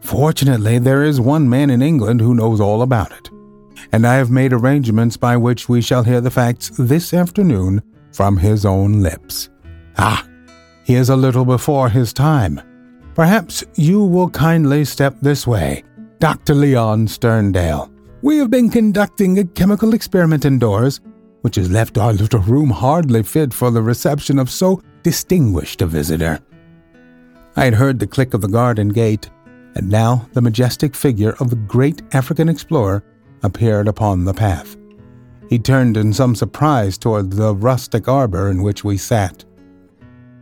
Fortunately, 0.00 0.78
there 0.78 1.04
is 1.04 1.20
one 1.20 1.48
man 1.48 1.70
in 1.70 1.82
England 1.82 2.20
who 2.20 2.34
knows 2.34 2.60
all 2.60 2.82
about 2.82 3.12
it, 3.12 3.30
and 3.92 4.06
I 4.06 4.14
have 4.14 4.30
made 4.30 4.52
arrangements 4.52 5.16
by 5.16 5.36
which 5.36 5.68
we 5.68 5.82
shall 5.82 6.02
hear 6.02 6.20
the 6.20 6.30
facts 6.30 6.70
this 6.78 7.12
afternoon 7.12 7.82
from 8.12 8.38
his 8.38 8.64
own 8.64 9.02
lips. 9.02 9.50
Ah, 9.98 10.26
he 10.84 10.94
is 10.94 11.10
a 11.10 11.16
little 11.16 11.44
before 11.44 11.88
his 11.88 12.12
time. 12.12 12.60
Perhaps 13.14 13.62
you 13.74 14.02
will 14.02 14.30
kindly 14.30 14.84
step 14.84 15.16
this 15.20 15.46
way, 15.46 15.84
Dr. 16.22 16.54
Leon 16.54 17.08
Sterndale. 17.08 17.90
We 18.22 18.36
have 18.36 18.48
been 18.48 18.70
conducting 18.70 19.40
a 19.40 19.44
chemical 19.44 19.92
experiment 19.92 20.44
indoors, 20.44 21.00
which 21.40 21.56
has 21.56 21.68
left 21.68 21.98
our 21.98 22.12
little 22.12 22.38
room 22.38 22.70
hardly 22.70 23.24
fit 23.24 23.52
for 23.52 23.72
the 23.72 23.82
reception 23.82 24.38
of 24.38 24.48
so 24.48 24.80
distinguished 25.02 25.82
a 25.82 25.86
visitor. 25.86 26.38
I 27.56 27.64
had 27.64 27.74
heard 27.74 27.98
the 27.98 28.06
click 28.06 28.34
of 28.34 28.40
the 28.40 28.46
garden 28.46 28.90
gate 28.90 29.30
and 29.74 29.90
now 29.90 30.28
the 30.32 30.40
majestic 30.40 30.94
figure 30.94 31.34
of 31.40 31.50
the 31.50 31.56
great 31.56 32.02
African 32.14 32.48
explorer 32.48 33.02
appeared 33.42 33.88
upon 33.88 34.24
the 34.24 34.32
path. 34.32 34.76
He 35.48 35.58
turned 35.58 35.96
in 35.96 36.12
some 36.12 36.36
surprise 36.36 36.96
toward 36.98 37.32
the 37.32 37.52
rustic 37.52 38.06
arbor 38.06 38.48
in 38.48 38.62
which 38.62 38.84
we 38.84 38.96
sat. 38.96 39.44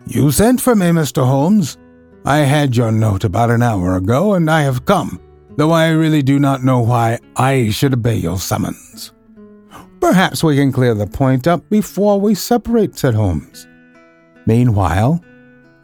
You 0.06 0.30
sent 0.30 0.60
for 0.60 0.76
me, 0.76 0.88
Mr. 0.88 1.24
Holmes. 1.24 1.78
I 2.26 2.40
had 2.40 2.76
your 2.76 2.92
note 2.92 3.24
about 3.24 3.48
an 3.48 3.62
hour 3.62 3.96
ago, 3.96 4.34
and 4.34 4.50
I 4.50 4.60
have 4.60 4.84
come, 4.84 5.18
though 5.56 5.72
I 5.72 5.88
really 5.90 6.22
do 6.22 6.38
not 6.38 6.64
know 6.64 6.80
why 6.80 7.18
I 7.36 7.70
should 7.70 7.94
obey 7.94 8.16
your 8.16 8.38
summons. 8.38 9.12
Perhaps 10.00 10.42
we 10.42 10.56
can 10.56 10.72
clear 10.72 10.94
the 10.94 11.06
point 11.06 11.46
up 11.46 11.68
before 11.68 12.20
we 12.20 12.34
separate, 12.34 12.96
said 12.96 13.14
Holmes. 13.14 13.66
Meanwhile, 14.46 15.22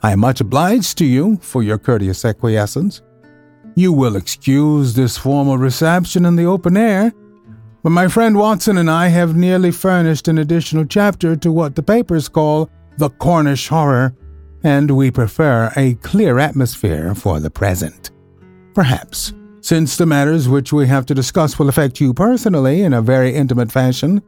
I 0.03 0.13
am 0.13 0.21
much 0.21 0.41
obliged 0.41 0.99
to 0.99 1.05
you 1.05 1.37
for 1.43 1.63
your 1.63 1.79
courteous 1.79 2.25
acquiescence. 2.25 3.03
You 3.75 3.93
will 3.93 4.17
excuse 4.17 4.95
this 4.95 5.19
formal 5.19 5.59
reception 5.59 6.25
in 6.25 6.37
the 6.37 6.47
open 6.47 6.77
air, 6.77 7.13
but 7.83 7.91
my 7.91 8.09
friend 8.09 8.37
Watson 8.39 8.79
and 8.79 8.91
I 8.91 9.09
have 9.09 9.37
nearly 9.37 9.71
furnished 9.71 10.29
an 10.29 10.39
additional 10.39 10.87
chapter 10.87 11.37
to 11.37 11.53
what 11.53 11.75
the 11.75 11.83
papers 11.83 12.29
call 12.29 12.71
the 12.97 13.11
Cornish 13.11 13.69
horror, 13.69 14.15
and 14.65 14.91
we 14.91 15.11
prefer 15.11 15.71
a 15.77 15.95
clear 15.97 16.39
atmosphere 16.39 17.15
for 17.15 17.39
the 17.39 17.51
present. 17.51 18.11
Perhaps, 18.75 19.35
since 19.67 19.97
the 19.97 20.07
matters 20.07 20.49
which 20.49 20.73
we 20.73 20.87
have 20.87 21.05
to 21.05 21.13
discuss 21.13 21.59
will 21.59 21.69
affect 21.69 22.01
you 22.01 22.15
personally 22.15 22.83
in 22.83 22.93
a 22.93 23.03
very 23.03 23.35
intimate 23.35 23.73
fashion, 23.73 24.23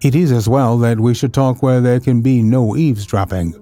it 0.00 0.16
is 0.16 0.32
as 0.32 0.48
well 0.48 0.76
that 0.76 0.98
we 0.98 1.14
should 1.14 1.32
talk 1.32 1.62
where 1.62 1.80
there 1.80 2.00
can 2.00 2.20
be 2.20 2.42
no 2.42 2.74
eavesdropping. 2.74 3.54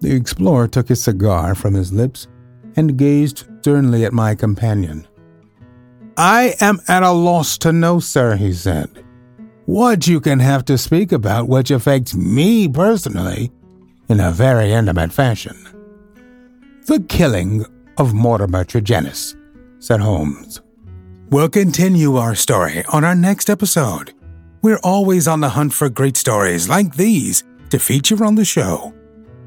The 0.00 0.14
explorer 0.14 0.68
took 0.68 0.88
his 0.88 1.02
cigar 1.02 1.54
from 1.54 1.72
his 1.72 1.90
lips 1.90 2.28
and 2.76 2.98
gazed 2.98 3.46
sternly 3.60 4.04
at 4.04 4.12
my 4.12 4.34
companion. 4.34 5.08
I 6.18 6.54
am 6.60 6.78
at 6.86 7.02
a 7.02 7.10
loss 7.10 7.56
to 7.58 7.72
know, 7.72 8.00
sir, 8.00 8.36
he 8.36 8.52
said, 8.52 8.90
what 9.64 10.06
you 10.06 10.20
can 10.20 10.40
have 10.40 10.66
to 10.66 10.76
speak 10.76 11.12
about 11.12 11.48
which 11.48 11.70
affects 11.70 12.14
me 12.14 12.68
personally 12.68 13.52
in 14.10 14.20
a 14.20 14.32
very 14.32 14.70
intimate 14.70 15.14
fashion. 15.14 15.56
The 16.84 17.00
killing 17.08 17.64
of 17.98 18.14
Mortimer 18.14 18.64
Tregennis, 18.64 19.36
said 19.78 20.00
Holmes. 20.00 20.62
We'll 21.30 21.48
continue 21.48 22.16
our 22.16 22.34
story 22.34 22.84
on 22.92 23.04
our 23.04 23.14
next 23.14 23.50
episode. 23.50 24.14
We're 24.62 24.80
always 24.82 25.28
on 25.28 25.40
the 25.40 25.50
hunt 25.50 25.72
for 25.74 25.88
great 25.88 26.16
stories 26.16 26.68
like 26.68 26.96
these 26.96 27.44
to 27.70 27.78
feature 27.78 28.24
on 28.24 28.34
the 28.34 28.44
show. 28.44 28.94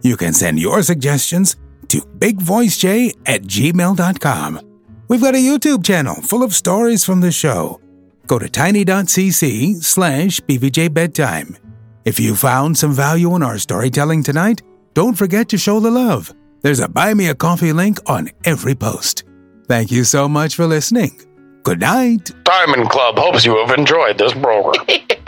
You 0.03 0.15
can 0.17 0.33
send 0.33 0.59
your 0.59 0.83
suggestions 0.83 1.55
to 1.87 2.01
bigvoicej 2.01 3.15
at 3.25 3.41
gmail.com. 3.43 4.61
We've 5.07 5.21
got 5.21 5.35
a 5.35 5.37
YouTube 5.37 5.83
channel 5.83 6.15
full 6.15 6.43
of 6.43 6.53
stories 6.53 7.03
from 7.03 7.21
the 7.21 7.31
show. 7.31 7.81
Go 8.27 8.39
to 8.39 8.47
tiny.cc 8.47 9.83
slash 9.83 10.39
bvjbedtime. 10.41 11.57
If 12.05 12.19
you 12.19 12.35
found 12.35 12.77
some 12.77 12.93
value 12.93 13.35
in 13.35 13.43
our 13.43 13.57
storytelling 13.57 14.23
tonight, 14.23 14.61
don't 14.93 15.17
forget 15.17 15.49
to 15.49 15.57
show 15.57 15.79
the 15.79 15.91
love. 15.91 16.33
There's 16.61 16.79
a 16.79 16.87
Buy 16.87 17.15
Me 17.15 17.27
a 17.27 17.33
Coffee 17.35 17.73
link 17.73 17.97
on 18.05 18.29
every 18.45 18.75
post. 18.75 19.23
Thank 19.67 19.91
you 19.91 20.03
so 20.03 20.29
much 20.29 20.55
for 20.55 20.67
listening. 20.67 21.19
Good 21.63 21.79
night. 21.79 22.31
Diamond 22.43 22.89
Club 22.89 23.17
hopes 23.17 23.45
you 23.45 23.57
have 23.65 23.77
enjoyed 23.77 24.19
this 24.19 24.33
program. 24.33 24.85